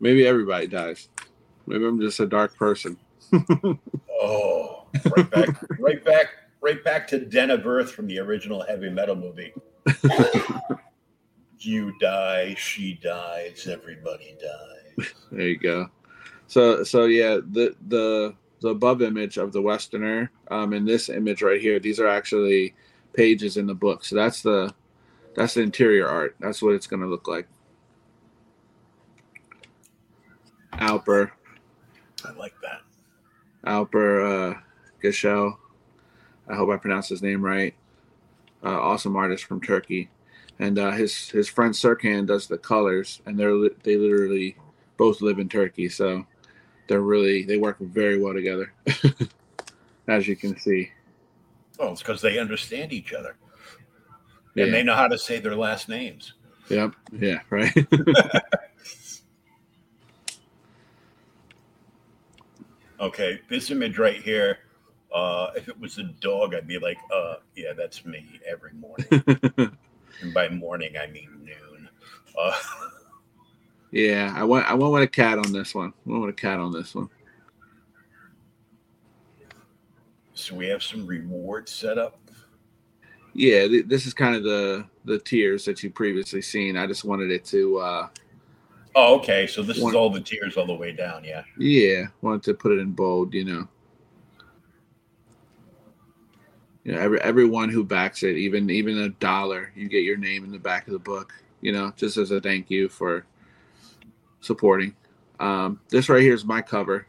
[0.00, 1.08] Maybe everybody dies.
[1.66, 2.96] Maybe I'm just a dark person.
[4.26, 6.28] Oh, right back, right back,
[6.62, 9.52] right back to Den of Earth from the original heavy metal movie.
[11.58, 15.12] you die, she dies, everybody dies.
[15.30, 15.90] There you go.
[16.46, 21.42] So so yeah, the the the above image of the Westerner, um, and this image
[21.42, 22.74] right here, these are actually
[23.12, 24.04] pages in the book.
[24.04, 24.74] So that's the
[25.36, 26.36] that's the interior art.
[26.40, 27.46] That's what it's gonna look like.
[30.74, 31.30] Alper,
[32.24, 32.80] I like that.
[33.66, 34.60] Alper uh,
[35.02, 35.56] Gashel.
[36.48, 37.74] I hope I pronounced his name right.
[38.62, 40.10] Uh, awesome artist from Turkey,
[40.58, 44.56] and uh, his his friend Serkan does the colors, and they're they literally
[44.96, 46.26] both live in Turkey, so
[46.86, 48.72] they're really they work very well together,
[50.08, 50.90] as you can see.
[51.78, 53.36] Well, it's because they understand each other
[54.54, 54.64] Yeah.
[54.66, 56.34] and they know how to say their last names.
[56.68, 56.92] Yep.
[57.12, 57.40] Yeah.
[57.50, 57.74] Right.
[63.00, 64.58] Okay, this image right here.
[65.14, 69.06] Uh, if it was a dog, I'd be like, uh, yeah, that's me every morning.
[70.22, 71.88] and by morning, I mean noon.
[72.38, 72.58] Uh,
[73.94, 74.32] yeah.
[74.36, 75.92] I went I went with a cat on this one.
[76.06, 77.08] I went with a cat on this one.
[80.34, 82.18] so we have some rewards set up.
[83.34, 83.68] Yeah.
[83.68, 86.76] Th- this is kind of the the tiers that you previously seen.
[86.76, 87.78] I just wanted it to.
[87.78, 88.08] uh
[88.96, 89.46] Oh, okay.
[89.46, 91.24] So this One- is all the tiers all the way down.
[91.24, 91.42] Yeah.
[91.58, 93.68] Yeah, wanted to put it in bold, you know.
[96.84, 100.44] You know, every everyone who backs it, even even a dollar, you get your name
[100.44, 103.24] in the back of the book, you know, just as a thank you for
[104.44, 104.94] supporting.
[105.40, 107.06] Um, this right here is my cover.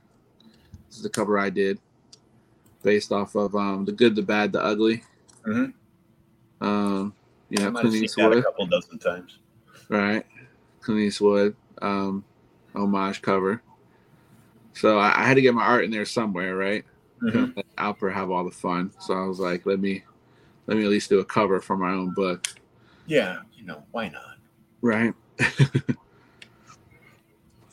[0.87, 1.79] This is the cover I did,
[2.83, 5.03] based off of um, the good, the bad, the ugly.
[5.45, 5.73] Mhm.
[6.61, 7.13] Um,
[7.49, 9.37] you know, Clint seen that a couple dozen times.
[9.89, 10.25] right?
[10.81, 12.23] Clint Eastwood, um,
[12.73, 13.61] homage cover.
[14.73, 16.83] So I, I had to get my art in there somewhere, right?
[17.21, 17.63] Mhm.
[17.77, 18.91] Alper have all the fun.
[18.99, 20.03] So I was like, let me
[20.67, 22.47] let me at least do a cover for my own book.
[23.05, 24.38] Yeah, you know, why not?
[24.81, 25.13] Right.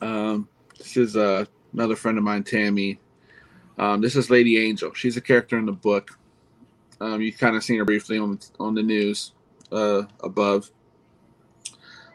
[0.02, 2.98] um, this is uh, another friend of mine, Tammy.
[3.78, 4.92] Um, this is Lady Angel.
[4.94, 6.18] She's a character in the book.
[7.00, 9.32] Um, you kind of seen her briefly on on the news
[9.70, 10.70] uh, above.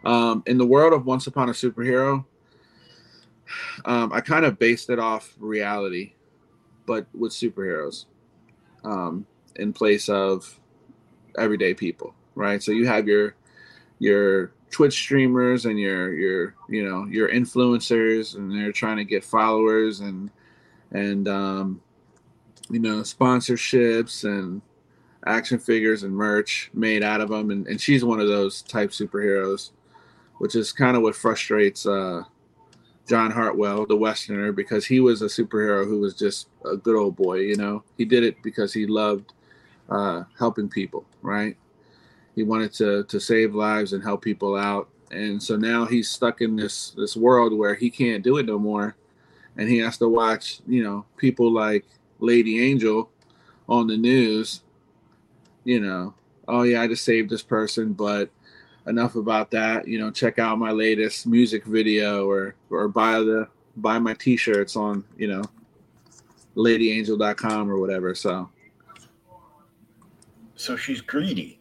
[0.05, 2.23] Um, in the world of Once Upon a Superhero,
[3.85, 6.13] um, I kind of based it off reality,
[6.85, 8.05] but with superheroes
[8.83, 9.25] um,
[9.55, 10.59] in place of
[11.37, 12.61] everyday people, right?
[12.61, 13.35] So you have your
[13.99, 19.23] your Twitch streamers and your your you know your influencers, and they're trying to get
[19.23, 20.29] followers and
[20.91, 21.81] and um,
[22.69, 24.61] you know sponsorships and
[25.25, 28.91] action figures and merch made out of them, and, and she's one of those type
[28.91, 29.71] superheroes,
[30.37, 32.23] which is kind of what frustrates uh,
[33.07, 37.15] John Hartwell, the Westerner, because he was a superhero who was just a good old
[37.15, 37.39] boy.
[37.39, 39.33] You know, he did it because he loved
[39.89, 41.57] uh, helping people, right?
[42.37, 46.39] He wanted to to save lives and help people out, and so now he's stuck
[46.39, 48.95] in this this world where he can't do it no more,
[49.57, 51.87] and he has to watch, you know, people like
[52.19, 53.09] Lady Angel
[53.67, 54.61] on the news.
[55.63, 56.13] You know,
[56.47, 58.29] oh yeah, I just saved this person, but
[58.85, 59.87] enough about that.
[59.87, 64.75] You know, check out my latest music video or or buy the buy my t-shirts
[64.75, 65.41] on, you know,
[66.55, 68.13] ladyangel.com or whatever.
[68.13, 68.47] So
[70.55, 71.56] So she's greedy.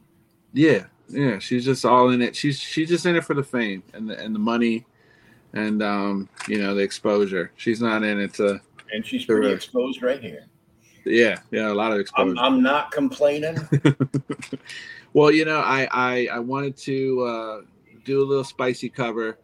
[0.57, 2.35] Yeah, yeah, she's just all in it.
[2.35, 4.87] She's she's just in it for the fame and the and the money
[5.53, 7.53] and um, you know, the exposure.
[7.57, 8.61] She's not in it to
[8.93, 9.65] And she's pretty Correct.
[9.65, 10.47] exposed right here.
[11.05, 12.31] yeah, yeah, a lot of exposure.
[12.31, 13.69] I'm, I'm not complaining.
[15.13, 17.61] well, you know, I I, I wanted to uh,
[18.05, 19.39] do a little spicy cover,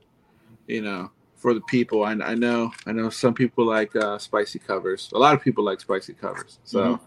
[0.67, 2.05] you know, for the people.
[2.05, 5.11] I, I know I know some people like uh, spicy covers.
[5.15, 6.59] A lot of people like spicy covers.
[6.65, 6.99] So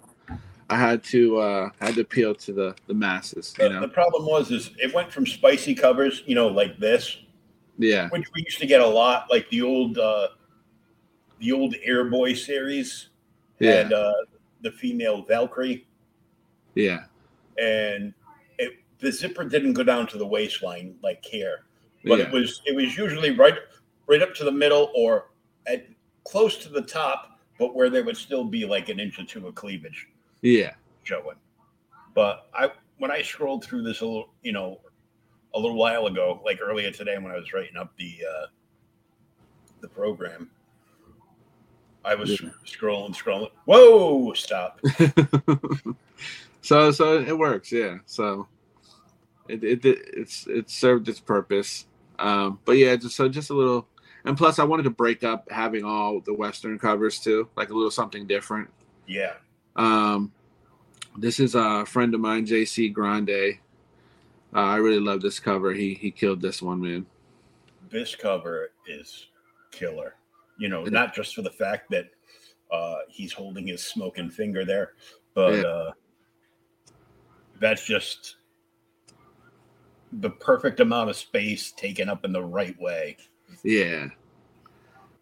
[0.70, 3.54] I had to uh, had to appeal to the the masses.
[3.60, 6.80] You The, know, the problem was is it went from spicy covers, you know, like
[6.80, 7.18] this,
[7.78, 10.30] yeah, which we used to get a lot, like the old uh
[11.40, 13.10] the old Airboy series
[13.60, 14.14] yeah, had uh
[14.62, 15.86] the female Valkyrie.
[16.74, 17.04] Yeah,
[17.60, 18.14] and
[18.58, 21.66] it, the zipper didn't go down to the waistline like here,
[22.04, 23.56] but yeah, it was it was usually right
[24.08, 25.30] right up to the middle or
[25.68, 25.86] at
[26.24, 29.48] close to the top, but where there would still be like an inch or two
[29.48, 30.10] of cleavage
[30.46, 30.74] yeah,
[31.04, 31.36] showing.
[32.14, 34.80] But I when I scrolled through this a little, you know,
[35.54, 38.46] a little while ago, like earlier today when I was writing up the uh
[39.82, 40.50] the program,
[42.04, 42.50] I was Yeah.
[42.66, 43.52] scrolling, scrolling.
[43.66, 44.80] Whoa, stop.
[46.62, 47.72] so so it works.
[47.72, 48.48] Yeah, so
[49.48, 51.86] it, it it's it served its purpose.
[52.18, 53.88] Um, but yeah, just so just a little,
[54.24, 57.74] and plus I wanted to break up having all the Western covers too, like a
[57.74, 58.70] little something different.
[59.06, 59.34] Yeah.
[59.76, 60.32] Um,
[61.18, 63.58] this is a friend of mine, JC Grande.
[64.54, 65.74] Uh, I really love this cover.
[65.74, 67.06] He he killed this one, man.
[67.90, 69.28] this cover is
[69.72, 70.16] killer.
[70.58, 72.06] You know, not just for the fact that
[72.72, 74.94] uh, he's holding his smoking finger there,
[75.34, 75.62] but Yeah.
[75.64, 75.92] uh,
[77.60, 78.38] that's just
[80.14, 83.18] the perfect amount of space taken up in the right way.
[83.64, 84.08] Yeah.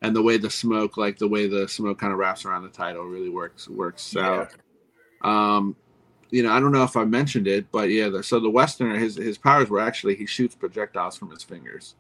[0.04, 2.70] And the way the smoke, like the way the smoke kind of wraps around the
[2.70, 4.54] title, really works works out.
[5.22, 5.76] Um,
[6.30, 8.10] you know, I don't know if I mentioned it, but yeah.
[8.10, 11.96] The, so the Westerner, his his powers were actually he shoots projectiles from his fingers.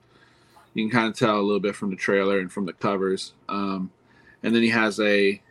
[0.74, 3.34] You can kind of tell a little bit from the trailer and from the covers.
[3.47, 3.91] Um,
[4.43, 5.41] and then he has a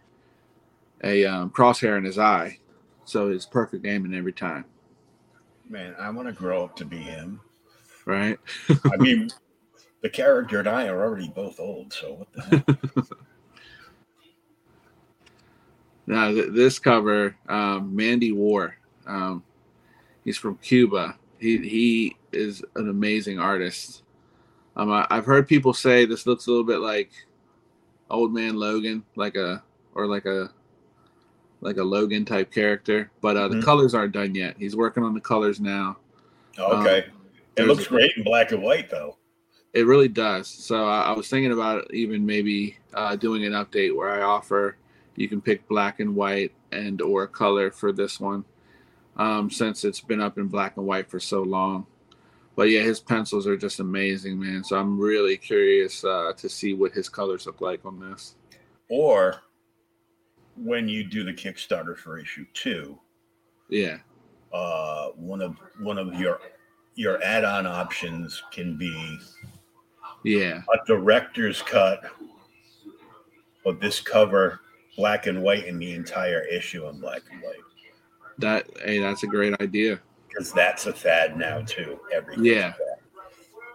[1.03, 2.59] a um, crosshair in his eye,
[3.05, 4.67] so it's perfect aiming every time.
[5.69, 7.41] Man, I want to grow up to be him.
[8.05, 8.39] Right?
[8.69, 9.31] I mean,
[10.03, 13.09] the character and I are already both old, so what the heck?
[16.07, 18.77] Now th- this cover, um, Mandy War.
[19.07, 19.43] Um,
[20.25, 21.17] he's from Cuba.
[21.39, 24.03] He he is an amazing artist.
[24.77, 27.13] Um, I, I've heard people say this looks a little bit like
[28.11, 29.63] Old Man Logan, like a
[29.95, 30.51] or like a
[31.61, 33.11] like a Logan type character.
[33.21, 34.57] But uh, the colors aren't done yet.
[34.59, 35.99] He's working on the colors now.
[36.59, 37.07] Okay.
[37.57, 39.17] it looks a- great in black and white, though.
[39.73, 40.49] It really does.
[40.49, 44.77] So I, I was thinking about even maybe uh, doing an update where I offer
[45.17, 48.45] you can pick black and white and or color for this one,
[49.17, 51.87] um, since it's been up in black and white for so long.
[52.57, 54.63] But yeah, his pencils are just amazing, man.
[54.65, 58.37] So I'm really curious uh, to see what his colors look like on this.
[58.89, 59.43] Or
[60.57, 62.99] when you do the Kickstarter for issue two,
[63.69, 63.99] Yeah,
[64.53, 66.41] uh, one of one of your
[66.95, 69.19] your add-on options can be
[70.25, 72.05] yeah, a director's cut
[73.65, 74.61] of this cover,
[74.97, 77.57] black and white, in the entire issue in black and white.
[78.39, 80.01] that hey, that's a great idea.
[80.29, 82.01] Because that's a fad now too.
[82.13, 82.45] Everything.
[82.45, 82.73] Yeah.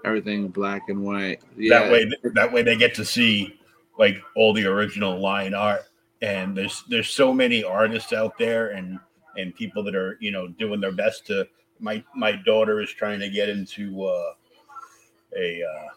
[0.05, 1.41] Everything black and white.
[1.55, 3.59] Yeah, That way, that way they get to see
[3.97, 5.81] like all the original line art.
[6.21, 8.99] And there's there's so many artists out there and
[9.35, 11.47] and people that are you know doing their best to.
[11.79, 14.33] My my daughter is trying to get into uh,
[15.37, 15.87] a, uh,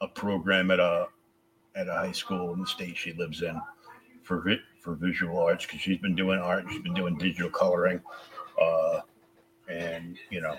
[0.00, 1.06] a program at a
[1.76, 3.60] at a high school in the state she lives in
[4.22, 6.64] for vi- for visual arts because she's been doing art.
[6.70, 8.00] She's been doing digital coloring,
[8.60, 9.00] uh,
[9.68, 10.56] and you know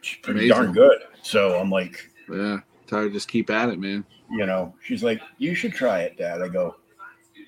[0.00, 1.02] she's pretty darn good.
[1.22, 2.58] So I'm like, yeah.
[2.88, 4.04] To just keep at it, man.
[4.32, 6.42] you know, she's like, you should try it, Dad.
[6.42, 6.74] I go,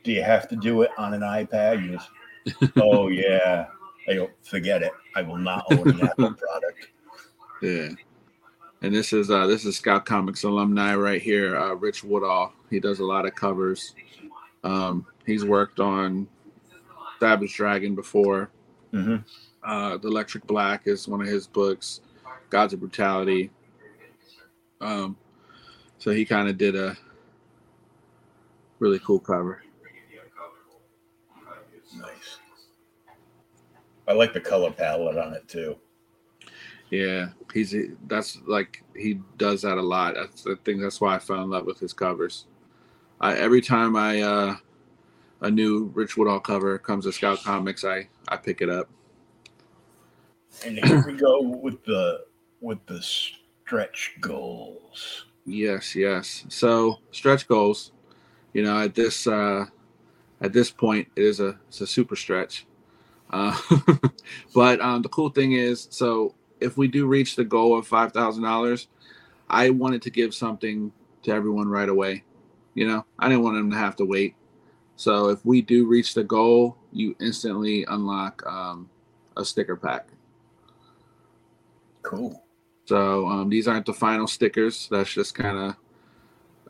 [0.04, 2.00] do you have to do it on an iPad?
[2.76, 3.66] Oh yeah.
[4.08, 4.90] I go, forget it.
[5.14, 6.88] I will not own an Apple product.
[7.62, 7.88] Yeah.
[8.82, 12.52] And this is uh, this is Scout Comics alumni right here, uh, Rich Woodall.
[12.68, 13.94] He does a lot of covers.
[14.64, 16.26] Um, he's worked on
[17.20, 18.50] Savage Dragon before.
[18.92, 19.16] Mm-hmm.
[19.64, 22.00] Uh, the Electric Black is one of his books.
[22.50, 23.50] Gods of Brutality.
[24.80, 25.16] Um,
[25.98, 26.96] so he kind of did a
[28.80, 29.62] really cool cover.
[31.96, 32.38] Nice.
[34.08, 35.76] I like the color palette on it too.
[36.92, 37.74] Yeah, he's
[38.06, 40.14] that's like he does that a lot.
[40.14, 42.44] That's I think that's why I fell in love with his covers.
[43.18, 44.56] I every time I uh
[45.40, 48.90] a new Rich Woodall cover comes to Scout Comics, I I pick it up.
[50.66, 52.26] And here we go with the
[52.60, 55.24] with the stretch goals.
[55.46, 56.44] Yes, yes.
[56.50, 57.92] So stretch goals,
[58.52, 59.64] you know, at this uh
[60.42, 62.66] at this point it is a it's a super stretch.
[63.30, 63.58] Uh,
[64.54, 68.12] but um, the cool thing is, so if we do reach the goal of five
[68.12, 68.88] thousand dollars,
[69.48, 70.92] I wanted to give something
[71.22, 72.24] to everyone right away.
[72.74, 74.34] You know, I didn't want them to have to wait.
[74.96, 78.88] So if we do reach the goal, you instantly unlock um,
[79.36, 80.08] a sticker pack.
[82.02, 82.42] Cool.
[82.86, 84.88] So um, these aren't the final stickers.
[84.90, 85.76] That's just kind of,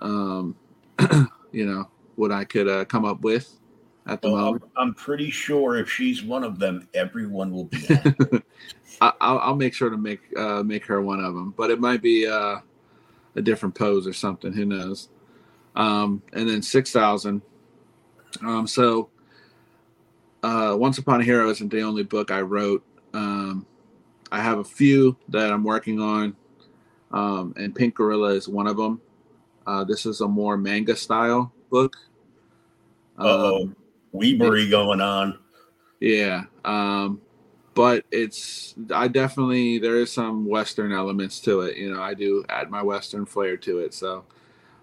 [0.01, 0.57] um,
[1.53, 3.59] you know, what I could uh, come up with
[4.07, 4.65] at the Well, moment.
[4.77, 7.87] I'm, I'm pretty sure if she's one of them, everyone will be.
[9.01, 11.81] I, I'll, I'll make sure to make uh, make her one of them, but it
[11.81, 12.59] might be uh,
[13.37, 14.53] a different pose or something.
[14.53, 15.09] Who knows?
[15.75, 17.43] Um, and then six thousand.
[18.41, 19.11] Um, so,
[20.43, 22.85] uh, Once Upon a Hero isn't the only book I wrote.
[23.15, 23.67] Um,
[24.31, 26.35] I have a few that I'm working on,
[27.11, 29.01] um, and Pink Gorilla is one of them.
[29.67, 31.97] Uh, this is a more manga style book.
[33.19, 33.77] Um,
[34.15, 35.39] Weebery going on.
[36.01, 36.45] yeah.
[36.65, 37.21] Um,
[37.75, 41.77] but it's I definitely there is some Western elements to it.
[41.79, 43.95] You know, I do add my Western flair to it.
[43.95, 44.25] So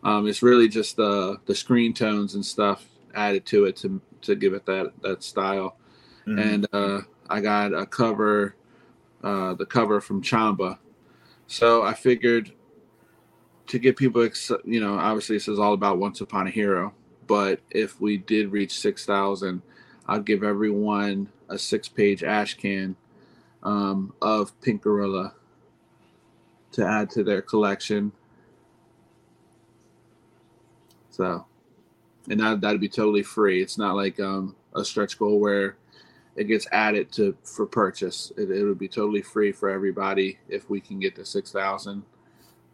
[0.04, 4.36] um, it's really just the the screen tones and stuff added to it to to
[4.36, 5.78] give it that that style.
[6.26, 6.42] Mhm.
[6.54, 8.56] And uh, I got a cover,
[9.24, 10.80] uh, the cover from Chamba.
[11.46, 12.52] So I figured
[13.68, 16.94] to get people, ex- you know, obviously this is all about Once Upon a Hero.
[17.30, 19.62] But if we did reach six thousand,
[20.08, 22.96] I'd give everyone a six-page ash can
[23.62, 25.36] um, of Pink Gorilla
[26.72, 28.12] to add to their collection.
[31.12, 31.46] So,
[32.30, 33.62] and that that'd be totally free.
[33.62, 35.78] It's not like um, a stretch goal where
[36.36, 38.32] it gets added to for purchase.
[38.38, 42.02] It, it would be totally free for everybody if we can get the six thousand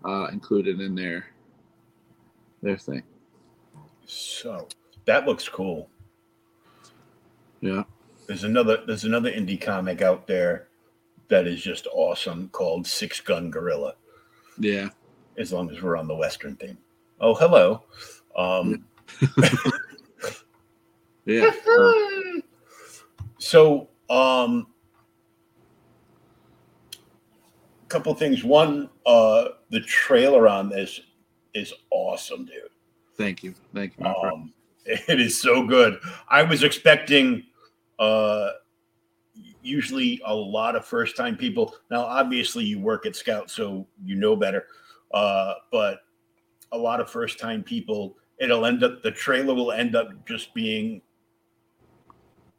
[0.06, 1.26] uh, included in their
[2.62, 3.04] their thing.
[4.06, 4.68] So
[5.06, 5.90] that looks cool.
[7.62, 7.84] Yeah.
[8.28, 10.68] There's another there's another indie comic out there
[11.28, 13.96] that is just awesome called Six Gun Gorilla.
[14.58, 14.90] Yeah.
[15.38, 16.78] As long as we're on the Western theme.
[17.20, 17.84] Oh, hello.
[18.36, 18.86] Um,
[21.26, 21.52] Yeah.
[23.38, 24.68] So, um,
[27.84, 28.44] a couple things.
[28.44, 31.00] One, uh, the trailer on this
[31.54, 32.70] is awesome, dude.
[33.18, 33.54] Thank you.
[33.74, 34.06] Thank you.
[34.06, 34.54] Um,
[34.86, 36.00] it is so good.
[36.30, 37.44] I was expecting
[38.00, 38.50] uh,
[39.62, 41.76] usually a lot of first time people.
[41.90, 44.68] Now, obviously, you work at Scout, so you know better.
[45.14, 46.00] Uh, but
[46.72, 50.54] a lot of first time people, it'll end up, the trailer will end up just
[50.54, 51.02] being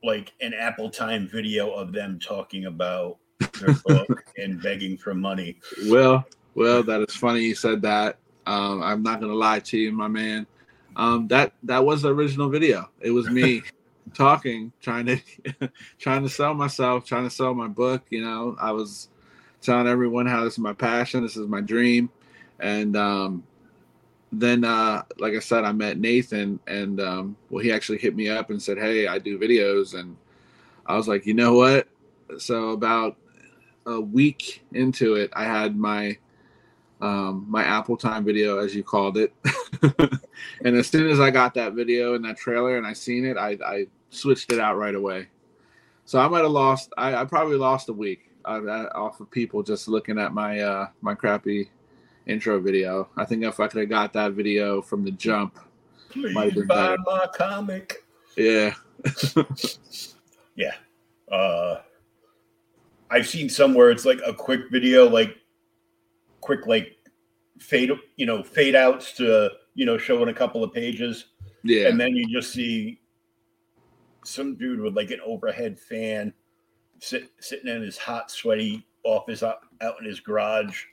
[0.02, 3.18] like an Apple Time video of them talking about
[3.61, 5.59] their book and begging for money.
[5.88, 8.18] Well, well, that is funny you said that.
[8.47, 10.47] Um, I'm not gonna lie to you, my man.
[10.97, 12.88] Um, that that was the original video.
[13.01, 13.62] It was me
[14.14, 15.20] talking, trying to
[15.99, 18.03] trying to sell myself, trying to sell my book.
[18.11, 19.09] You know, I was
[19.61, 22.11] telling everyone how this is my passion, this is my dream,
[22.61, 23.42] and um,
[24.32, 28.28] then uh, like I said, I met Nathan, and um, well, he actually hit me
[28.28, 30.16] up and said, "Hey, I do videos," and
[30.86, 31.88] I was like, you know what?
[32.38, 33.16] So about
[33.86, 36.16] a week into it, I had my
[37.01, 39.32] um, my Apple Time video, as you called it.
[40.64, 43.36] and as soon as I got that video and that trailer and I seen it,
[43.36, 45.28] I, I switched it out right away.
[46.05, 46.92] So I might have lost.
[46.97, 51.14] I, I probably lost a week off of people just looking at my uh, my
[51.14, 51.68] crappy
[52.26, 53.09] intro video.
[53.16, 55.59] I think if I could have got that video from the jump,
[56.14, 57.03] Might have Please been buy better.
[57.07, 58.05] my comic.
[58.36, 58.74] yeah,
[60.55, 60.74] Yeah.
[61.30, 61.80] Uh
[63.11, 65.36] I've seen somewhere it's like a quick video, like
[66.47, 66.97] quick like
[67.59, 71.26] fade, you know, fade outs to, you know, showing a couple of pages.
[71.64, 73.01] yeah, And then you just see
[74.24, 76.32] some dude with like an overhead fan
[77.01, 80.84] sit, sitting in his hot, sweaty office out, out in his garage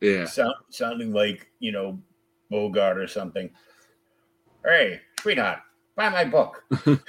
[0.00, 0.26] Yeah.
[0.26, 1.98] sound, sounding like you know
[2.50, 3.50] Bogart or something.
[4.64, 5.58] Hey, sweetheart,
[5.96, 6.64] buy my book.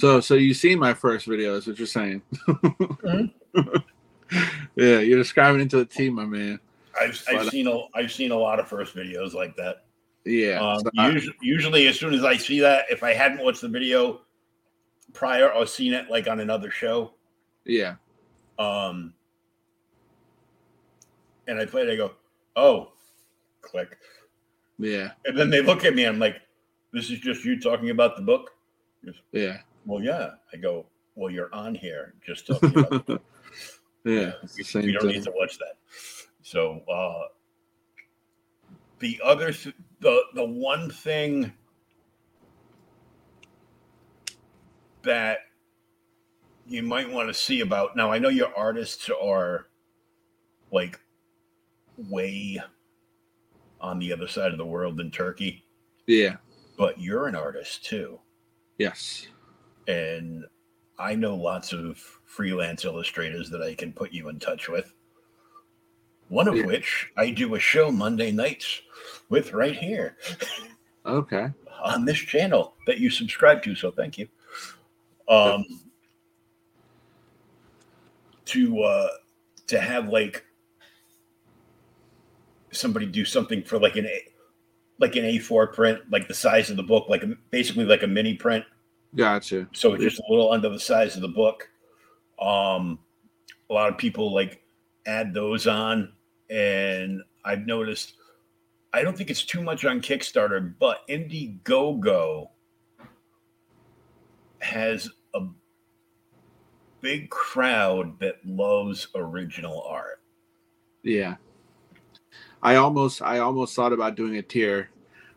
[0.00, 2.22] So so you see my first video, is what you're saying.
[2.48, 3.76] Mm-hmm.
[4.74, 6.58] yeah, you're describing it to the team, my man.
[7.00, 9.84] I've, I've seen a I've seen a lot of first videos like that.
[10.24, 10.60] Yeah.
[10.60, 13.62] Um, so I- usually, usually, as soon as I see that, if I hadn't watched
[13.62, 14.20] the video
[15.12, 17.14] prior or seen it like on another show,
[17.64, 17.94] yeah.
[18.58, 19.14] um,
[21.48, 22.12] and I play it, I go,
[22.54, 22.92] "Oh,
[23.62, 23.96] click,"
[24.78, 25.12] Yeah.
[25.24, 26.04] and then they look at me.
[26.04, 26.36] I'm like,
[26.92, 28.50] "This is just you talking about the book."
[29.32, 29.58] Yeah.
[29.86, 30.32] Well, yeah.
[30.52, 33.22] I go, "Well, you're on here just talking about the book.
[34.04, 34.32] Yeah.
[34.74, 35.10] We, we don't thing.
[35.12, 35.76] need to watch that."
[36.42, 37.28] So, uh,
[38.98, 39.52] the other,
[40.00, 41.52] the the one thing
[45.02, 45.38] that
[46.66, 49.66] you might want to see about now, I know your artists are
[50.72, 51.00] like
[51.96, 52.60] way
[53.80, 55.64] on the other side of the world than Turkey,
[56.06, 56.36] Yeah.
[56.76, 58.20] but you're an artist too.
[58.78, 59.26] Yes.
[59.88, 60.44] And
[60.98, 64.92] I know lots of freelance illustrators that I can put you in touch with.
[66.30, 66.64] One of Yeah.
[66.64, 68.82] which I do a show Monday nights
[69.28, 70.16] with right here
[71.04, 71.48] Okay.
[71.82, 73.74] on this channel that you subscribe to.
[73.74, 74.28] So thank you.
[75.28, 75.64] Um,
[78.46, 79.08] to uh,
[79.66, 80.44] to have like
[82.72, 84.22] somebody do something for like an A,
[84.98, 88.06] like an A4 print, like the size of the book, like a, basically like a
[88.06, 88.64] mini print.
[89.16, 89.68] Gotcha.
[89.72, 91.68] So it's just a little under the size of the book.
[92.40, 93.00] Um,
[93.68, 94.62] a lot of people like
[95.06, 96.12] add those on,
[96.50, 98.14] and I've noticed.
[98.92, 102.48] I don't think it's too much on Kickstarter, but Indiegogo
[104.60, 105.46] has a
[107.00, 110.20] big crowd that loves original art.
[111.02, 111.36] Yeah.
[112.62, 114.90] I almost I almost thought about doing a tier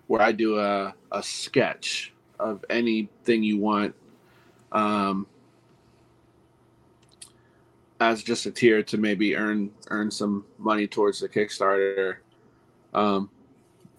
[0.07, 3.95] where I do a, a sketch of anything you want
[4.71, 5.27] um
[7.99, 12.17] as just a tier to maybe earn earn some money towards the Kickstarter.
[12.93, 13.29] Um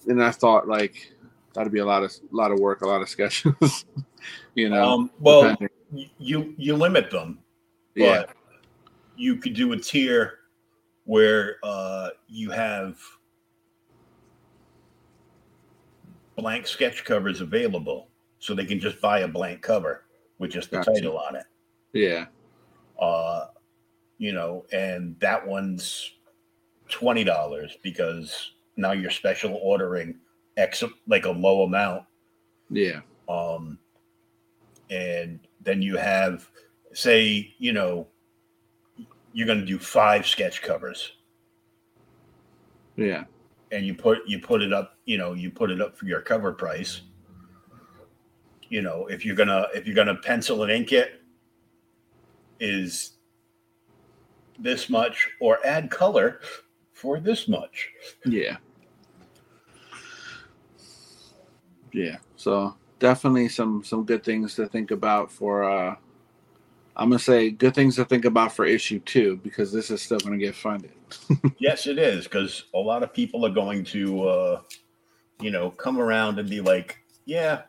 [0.07, 1.14] and I thought like
[1.55, 3.86] that'd be a lot of a lot of work, a lot of sketches.
[4.55, 4.84] you know.
[4.84, 6.11] um, well, depending.
[6.18, 7.38] you you limit them,
[7.95, 8.24] yeah.
[8.26, 8.36] but
[9.16, 10.40] you could do a tier
[11.05, 12.99] where uh, you have
[16.36, 20.05] blank sketch covers available, so they can just buy a blank cover
[20.38, 20.92] with just the Gotcha.
[20.92, 21.45] title on it.
[21.92, 22.26] Yeah.
[23.01, 23.47] Uh,
[24.25, 26.12] you know, and that one's
[26.89, 30.16] twenty dollars because now you're special ordering
[30.57, 32.05] X like a low amount
[32.70, 33.01] Yeah.
[33.29, 33.79] um,
[34.89, 36.49] and then you have
[36.95, 38.07] say you know
[39.35, 41.12] you're going to do five sketch covers
[42.97, 43.25] Yeah.
[43.72, 46.22] and you put you put it up you know you put it up for your
[46.22, 47.03] cover price
[48.70, 51.20] you know if you're gonna if you're gonna pencil and ink it
[52.61, 53.14] is
[54.59, 56.40] this much or add color
[56.92, 57.90] for this much
[58.24, 58.57] Yeah.
[61.92, 62.16] Yeah.
[62.36, 65.96] So definitely some some good things to think about for uh
[66.96, 70.18] I'm gonna say good things to think about for issue two because this is still
[70.18, 70.92] gonna get funded.
[71.59, 74.61] Yes, it is because a lot of people are going to, uh,
[75.40, 77.62] you know, come around and be like, "Yeah,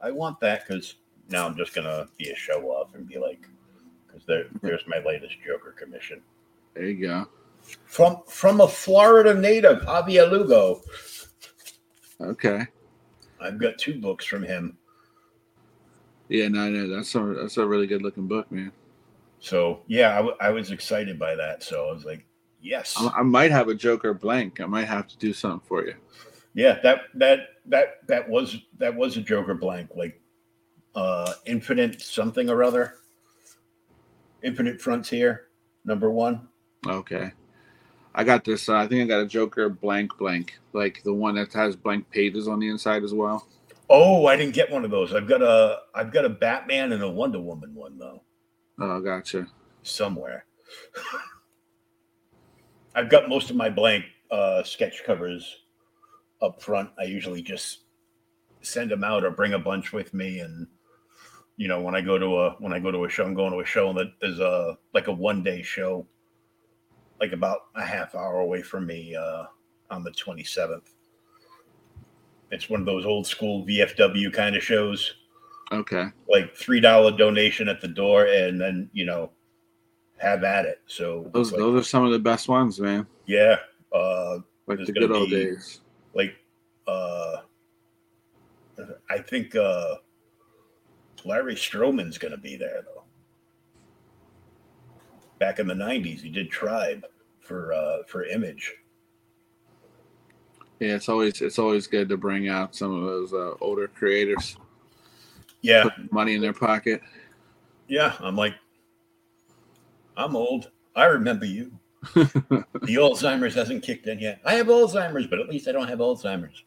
[0.00, 0.96] I want that," because
[1.28, 3.51] now I'm just gonna be a show off and be like, "Because
[4.26, 6.20] there, there's my latest Joker commission
[6.74, 7.26] There you go.
[7.84, 10.80] from from a Florida native, Javier Lugo.
[12.20, 12.66] Okay.
[13.40, 14.78] I've got two books from him,
[16.28, 18.70] Yeah, no, no, that's a that's a really good looking book, man.
[19.40, 21.62] so yeah, I, w- I was excited by that.
[21.64, 22.24] So I was like,
[22.60, 24.60] "Yes, I, I might have a Joker blank.
[24.60, 25.94] I might have to do something for you.
[26.54, 30.20] yeah." That that that that was that was a Joker blank, like
[30.94, 32.94] uh Infinite something or other,
[34.42, 35.48] Infinite Frontier
[35.84, 36.48] number one.
[36.86, 37.32] Okay.
[38.14, 38.68] I got this.
[38.68, 42.10] Uh, I think I got a Joker blank blank, like the one that has blank
[42.10, 43.46] pages on the inside as well.
[43.88, 45.14] Oh, I didn't get one of those.
[45.14, 48.22] I've got a I've got a Batman and a Wonder Woman one though
[48.78, 49.46] Oh, gotcha.
[49.82, 50.44] somewhere.
[52.94, 55.60] I've got most of my blank uh, sketch covers
[56.42, 56.90] up front.
[56.98, 57.80] I usually just
[58.60, 60.66] send them out or bring a bunch with me, and
[61.56, 63.52] you know when I go to a when I go to a show, I'm going
[63.52, 66.06] to a show that there's a like a one day show,
[67.20, 69.44] like about a half hour away from me uh,
[69.90, 70.88] on the 27th.
[72.50, 75.14] It's one of those old school VFW kind of shows
[75.70, 76.06] Okay.
[76.28, 79.30] like three dollar donation at the door, and then you know
[80.18, 80.80] have at it.
[80.86, 83.06] So Those like, those are some of the best ones, man.
[83.26, 83.56] yeah,
[83.92, 85.80] uh, Like the good old be- days.
[86.14, 86.34] like
[86.86, 87.36] uh
[89.08, 89.96] I think uh
[91.24, 93.02] Larry Stroman's gonna be there though.
[95.38, 97.04] Back in the nineties, he did Tribe
[97.40, 98.72] for uh for Image.
[100.80, 104.56] Yeah, it's always it's always good to bring out some of those uh, older creators,
[105.60, 107.00] Yeah, put money in their pocket.
[107.88, 108.14] yeah.
[108.20, 108.54] I'm like,
[110.16, 110.70] I'm old.
[110.96, 111.72] I remember you.
[112.14, 112.64] the
[112.96, 114.40] Alzheimer's hasn't kicked in yet.
[114.44, 116.64] I have Alzheimer's, but at least I don't have Alzheimer's.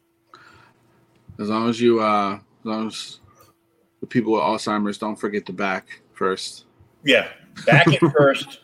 [1.38, 3.20] As long as you, uh, as long as
[4.06, 6.66] the people with Alzheimer's don't forget the back first.
[7.02, 7.28] Yeah,
[7.66, 8.60] back it first,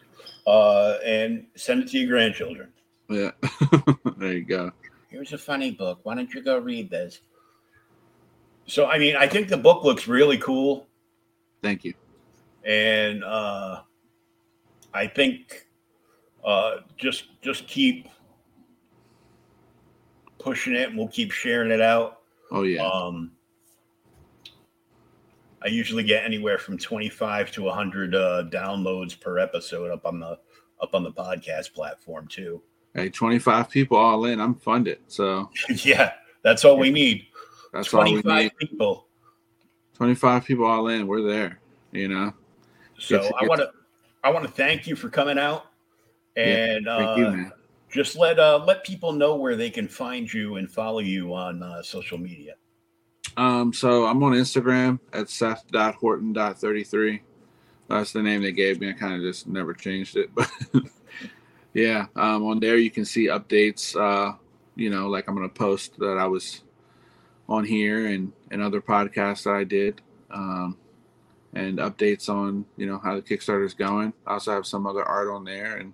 [0.46, 2.68] uh, and send it to your grandchildren.
[3.08, 3.30] Yeah,
[4.16, 4.70] there you go.
[5.08, 6.00] Here's a funny book.
[6.04, 7.20] Why don't you go read this?
[8.66, 10.86] So, I mean, I think the book looks really cool,
[11.62, 11.94] Thank you.
[12.64, 13.80] and uh,
[14.94, 15.66] I think
[16.44, 18.08] uh, just just keep
[20.38, 22.20] pushing it, and we'll keep sharing it out.
[22.50, 23.32] Oh yeah, Um,
[25.64, 30.38] I usually get anywhere from 25 to 100 uh, downloads per episode up on the
[30.80, 32.60] up on the podcast platform too.
[32.94, 34.40] hey, twenty five people all in.
[34.40, 35.48] I'm funded, so
[35.84, 37.26] yeah, that's all we need.
[37.72, 38.52] that's all we 25 need.
[38.58, 39.06] people.
[39.94, 41.06] Twenty five people all in.
[41.06, 41.60] We're there.
[41.92, 42.32] You know.
[42.98, 43.70] So Get- I get- want to
[44.24, 45.66] I want to thank you for coming out
[46.36, 47.52] and Thank uh, you, man.
[47.92, 51.62] just let uh, let people know where they can find you and follow you on
[51.62, 52.54] uh, social media.
[53.36, 57.20] Um, so I'm on Instagram at seth.horton.33.
[57.88, 58.90] That's the name they gave me.
[58.90, 60.30] I kind of just never changed it.
[61.74, 63.96] But yeah, um, on there you can see updates.
[63.96, 64.36] Uh,
[64.76, 66.62] you know, like I'm going to post that I was
[67.48, 70.02] on here and, and other podcasts that I did.
[70.30, 70.76] Um,
[71.54, 74.12] and updates on, you know, how the Kickstarter's going.
[74.26, 75.76] I also have some other art on there.
[75.76, 75.92] And,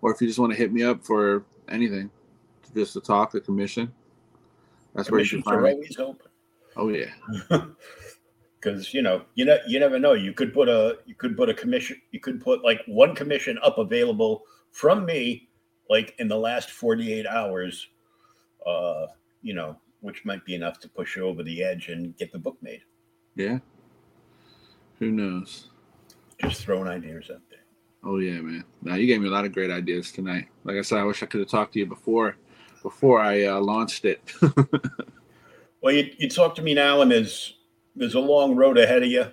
[0.00, 2.10] or if you just want to hit me up for anything,
[2.74, 3.92] just to talk, the commission.
[4.94, 5.88] That's where you can find me.
[6.76, 7.10] Oh, yeah.
[8.64, 11.48] because you know you know you never know you could put a you could put
[11.50, 15.48] a commission you could put like one commission up available from me
[15.90, 17.88] like in the last 48 hours
[18.66, 19.06] uh
[19.42, 22.38] you know which might be enough to push you over the edge and get the
[22.38, 22.80] book made
[23.34, 23.58] Yeah.
[24.98, 25.68] Who knows?
[26.40, 27.60] just throwing ideas out there
[28.06, 28.64] Oh yeah, man.
[28.82, 30.48] Now you gave me a lot of great ideas tonight.
[30.64, 32.36] Like I said, I wish I could have talked to you before
[32.82, 34.20] before I uh, launched it.
[35.84, 37.58] well you, you talk to me now and there's
[37.94, 39.26] there's a long road ahead of you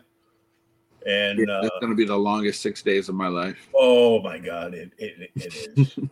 [1.05, 3.69] and uh, it's gonna be the longest six days of my life.
[3.73, 5.97] Oh my god, it it, it is.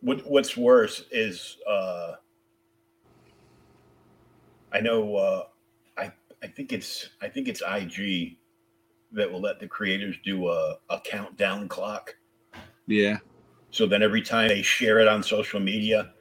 [0.00, 2.12] what what's worse is uh
[4.72, 5.44] I know uh
[5.96, 8.36] I I think it's I think it's IG
[9.12, 12.14] that will let the creators do a, a countdown clock.
[12.86, 13.18] Yeah.
[13.70, 16.12] So then every time they share it on social media,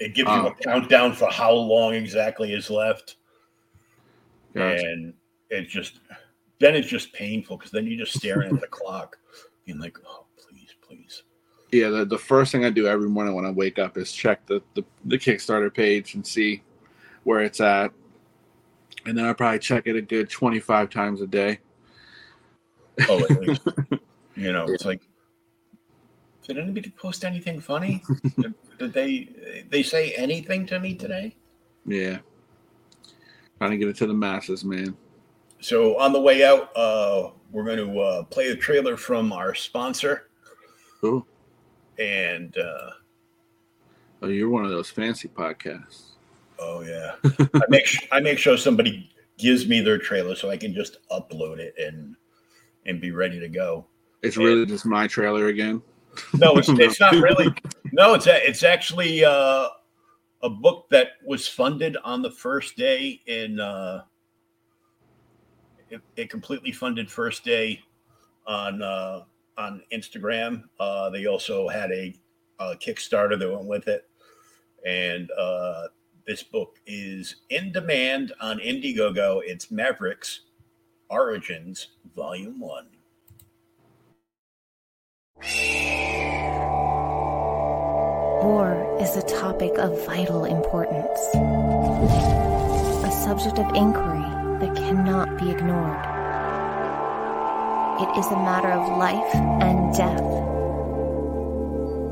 [0.00, 0.46] it gives you Oh.
[0.48, 3.16] a countdown for how long exactly is left.
[4.54, 4.84] Gotcha.
[4.86, 5.14] And
[5.50, 6.00] it's just
[6.60, 9.18] then it's just painful because then you're just staring at the clock,
[9.64, 11.22] being like, oh please, please.
[11.72, 14.46] Yeah, the, the first thing I do every morning when I wake up is check
[14.46, 16.62] the, the, the Kickstarter page and see
[17.24, 17.92] where it's at.
[19.06, 21.58] And then I probably check it a good 25 times a day.
[23.08, 23.62] Oh, at least.
[24.36, 25.02] you know, it's like,
[26.46, 28.02] did anybody post anything funny?
[28.38, 31.34] did, did they they say anything to me today?
[31.86, 32.18] Yeah.
[33.58, 34.96] Trying to get it to the masses, man.
[35.60, 39.54] So on the way out, uh, we're going to uh, play a trailer from our
[39.54, 40.28] sponsor,
[41.00, 41.26] Cool.
[41.98, 42.90] and uh,
[44.22, 46.12] Oh, you're one of those fancy podcasts.
[46.58, 47.14] oh yeah,
[47.54, 50.98] I make sh- I make sure somebody gives me their trailer so I can just
[51.10, 52.16] upload it and
[52.86, 53.86] and be ready to go.
[54.22, 55.80] It's really just my trailer again.
[56.34, 57.52] No, it's it's not really.
[57.92, 59.68] No, it's a, it's actually uh,
[60.42, 63.60] a book that was funded on the first day in.
[63.60, 64.02] Uh,
[65.90, 67.80] it, it completely funded first day
[68.46, 69.20] on uh,
[69.56, 70.64] on Instagram.
[70.80, 72.14] Uh, they also had a,
[72.58, 74.08] a Kickstarter that went with it,
[74.86, 75.84] and uh,
[76.26, 79.40] this book is in demand on Indiegogo.
[79.44, 80.42] It's Mavericks
[81.10, 82.86] Origins Volume One.
[88.44, 91.18] War is a topic of vital importance,
[93.04, 94.22] a subject of inquiry
[94.60, 96.04] that cannot be ignored.
[98.00, 100.20] It is a matter of life and death.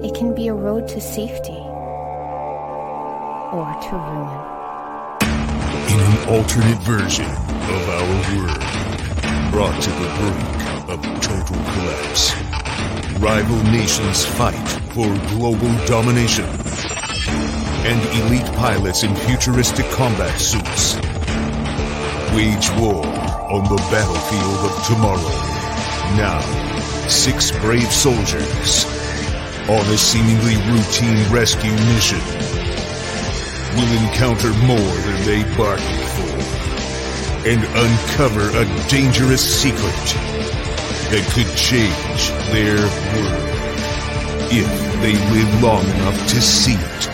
[0.04, 1.62] It can be a road to safety
[3.52, 4.52] or to ruin.
[5.92, 10.42] in an alternate version of our world, brought to the brink
[10.88, 12.51] of total collapse.
[13.18, 15.06] Rival nations fight for
[15.36, 16.44] global domination.
[17.84, 20.96] And elite pilots in futuristic combat suits
[22.34, 23.04] wage war
[23.52, 25.52] on the battlefield of tomorrow.
[26.16, 26.40] Now,
[27.08, 28.86] six brave soldiers
[29.68, 32.20] on a seemingly routine rescue mission
[33.76, 36.32] will encounter more than they bargained for
[37.44, 40.31] and uncover a dangerous secret
[41.12, 42.78] that could change their
[43.12, 43.52] world
[44.50, 44.66] if
[45.02, 47.11] they live long enough to see it.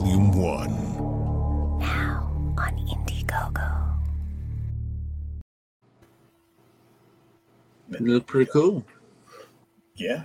[0.00, 1.78] Volume 1.
[1.78, 3.98] Now on Indiegogo.
[7.92, 8.82] It looked pretty cool.
[9.96, 10.24] Yeah.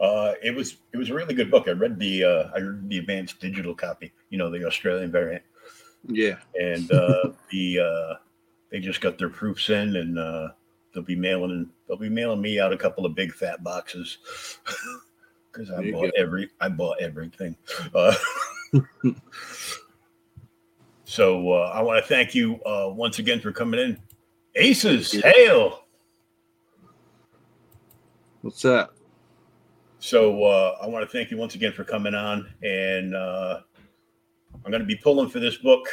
[0.00, 1.68] Uh, it was it was a really good book.
[1.68, 5.42] I read the uh, I read the advanced digital copy, you know, the Australian variant,
[6.08, 6.36] Yeah.
[6.58, 8.14] and uh, the uh,
[8.70, 10.48] they just got their proofs in, and uh,
[10.94, 14.16] they'll be mailing they'll be mailing me out a couple of big fat boxes
[15.52, 16.22] because I bought go.
[16.22, 17.54] every I bought everything.
[17.94, 18.14] Uh,
[21.04, 23.98] so uh, I want to thank you uh, once again for coming in.
[24.56, 25.84] Aces, hail!
[28.42, 28.90] What's that?
[29.98, 33.60] So uh, I want to thank you once again for coming on, and uh,
[34.64, 35.86] I'm going to be pulling for this book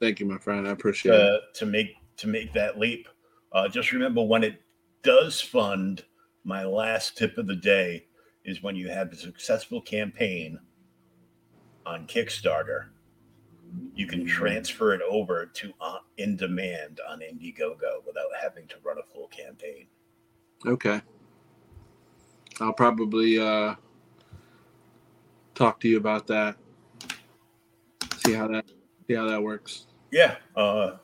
[0.00, 0.66] Thank you, my friend.
[0.66, 1.18] I appreciate it.
[1.18, 3.08] to, to make to make that leap.
[3.52, 4.62] Uh, just remember when it
[5.02, 6.04] does fund,
[6.44, 8.06] my last tip of the day
[8.44, 10.58] is when you have a successful campaign
[11.86, 12.86] on Kickstarter,
[13.94, 18.98] you can transfer it over to uh, in demand on Indiegogo without having to run
[18.98, 19.86] a full campaign.
[20.66, 21.00] Okay.
[22.60, 23.74] I'll probably uh,
[25.54, 26.56] talk to you about that.
[28.26, 28.66] See how that
[29.06, 29.86] see how that works.
[30.10, 30.96] Yeah, uh,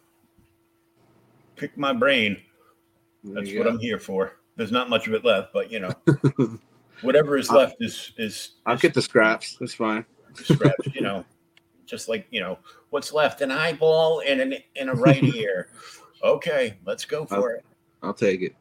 [1.55, 2.37] pick my brain.
[3.25, 3.71] There That's what go.
[3.71, 4.37] I'm here for.
[4.57, 5.93] There's not much of it left, but you know,
[7.03, 9.57] whatever is I'll- left is is, I'll get the scraps.
[9.59, 10.05] That's fine.
[10.45, 10.87] Scraps.
[10.95, 11.25] you know,
[11.87, 12.59] just like you know,
[12.91, 13.41] what's left?
[13.41, 15.69] An eyeball and an and a right ear.
[16.23, 17.65] Okay, let's go for it.
[18.03, 18.55] I'll take it.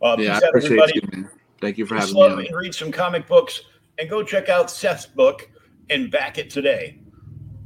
[0.00, 0.92] Uh, yeah, I appreciate everybody.
[0.94, 1.30] you, man.
[1.60, 3.62] Thank you for Just having me and read some comic books,
[3.98, 5.50] and go check out Seth's book
[5.90, 7.00] and back it today.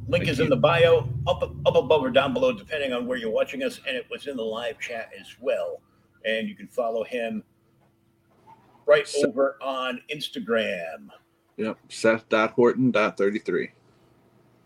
[0.09, 3.19] Link Thank is in the bio, up up above or down below, depending on where
[3.19, 5.83] you're watching us, and it was in the live chat as well.
[6.25, 7.43] And you can follow him
[8.87, 11.09] right So- over on Instagram.
[11.57, 11.79] Yep.
[11.89, 13.71] Seth.Horton.33.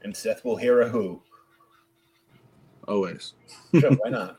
[0.03, 1.21] And Seth will hear a who.
[2.87, 3.35] Always.
[3.75, 4.39] Sure, why not?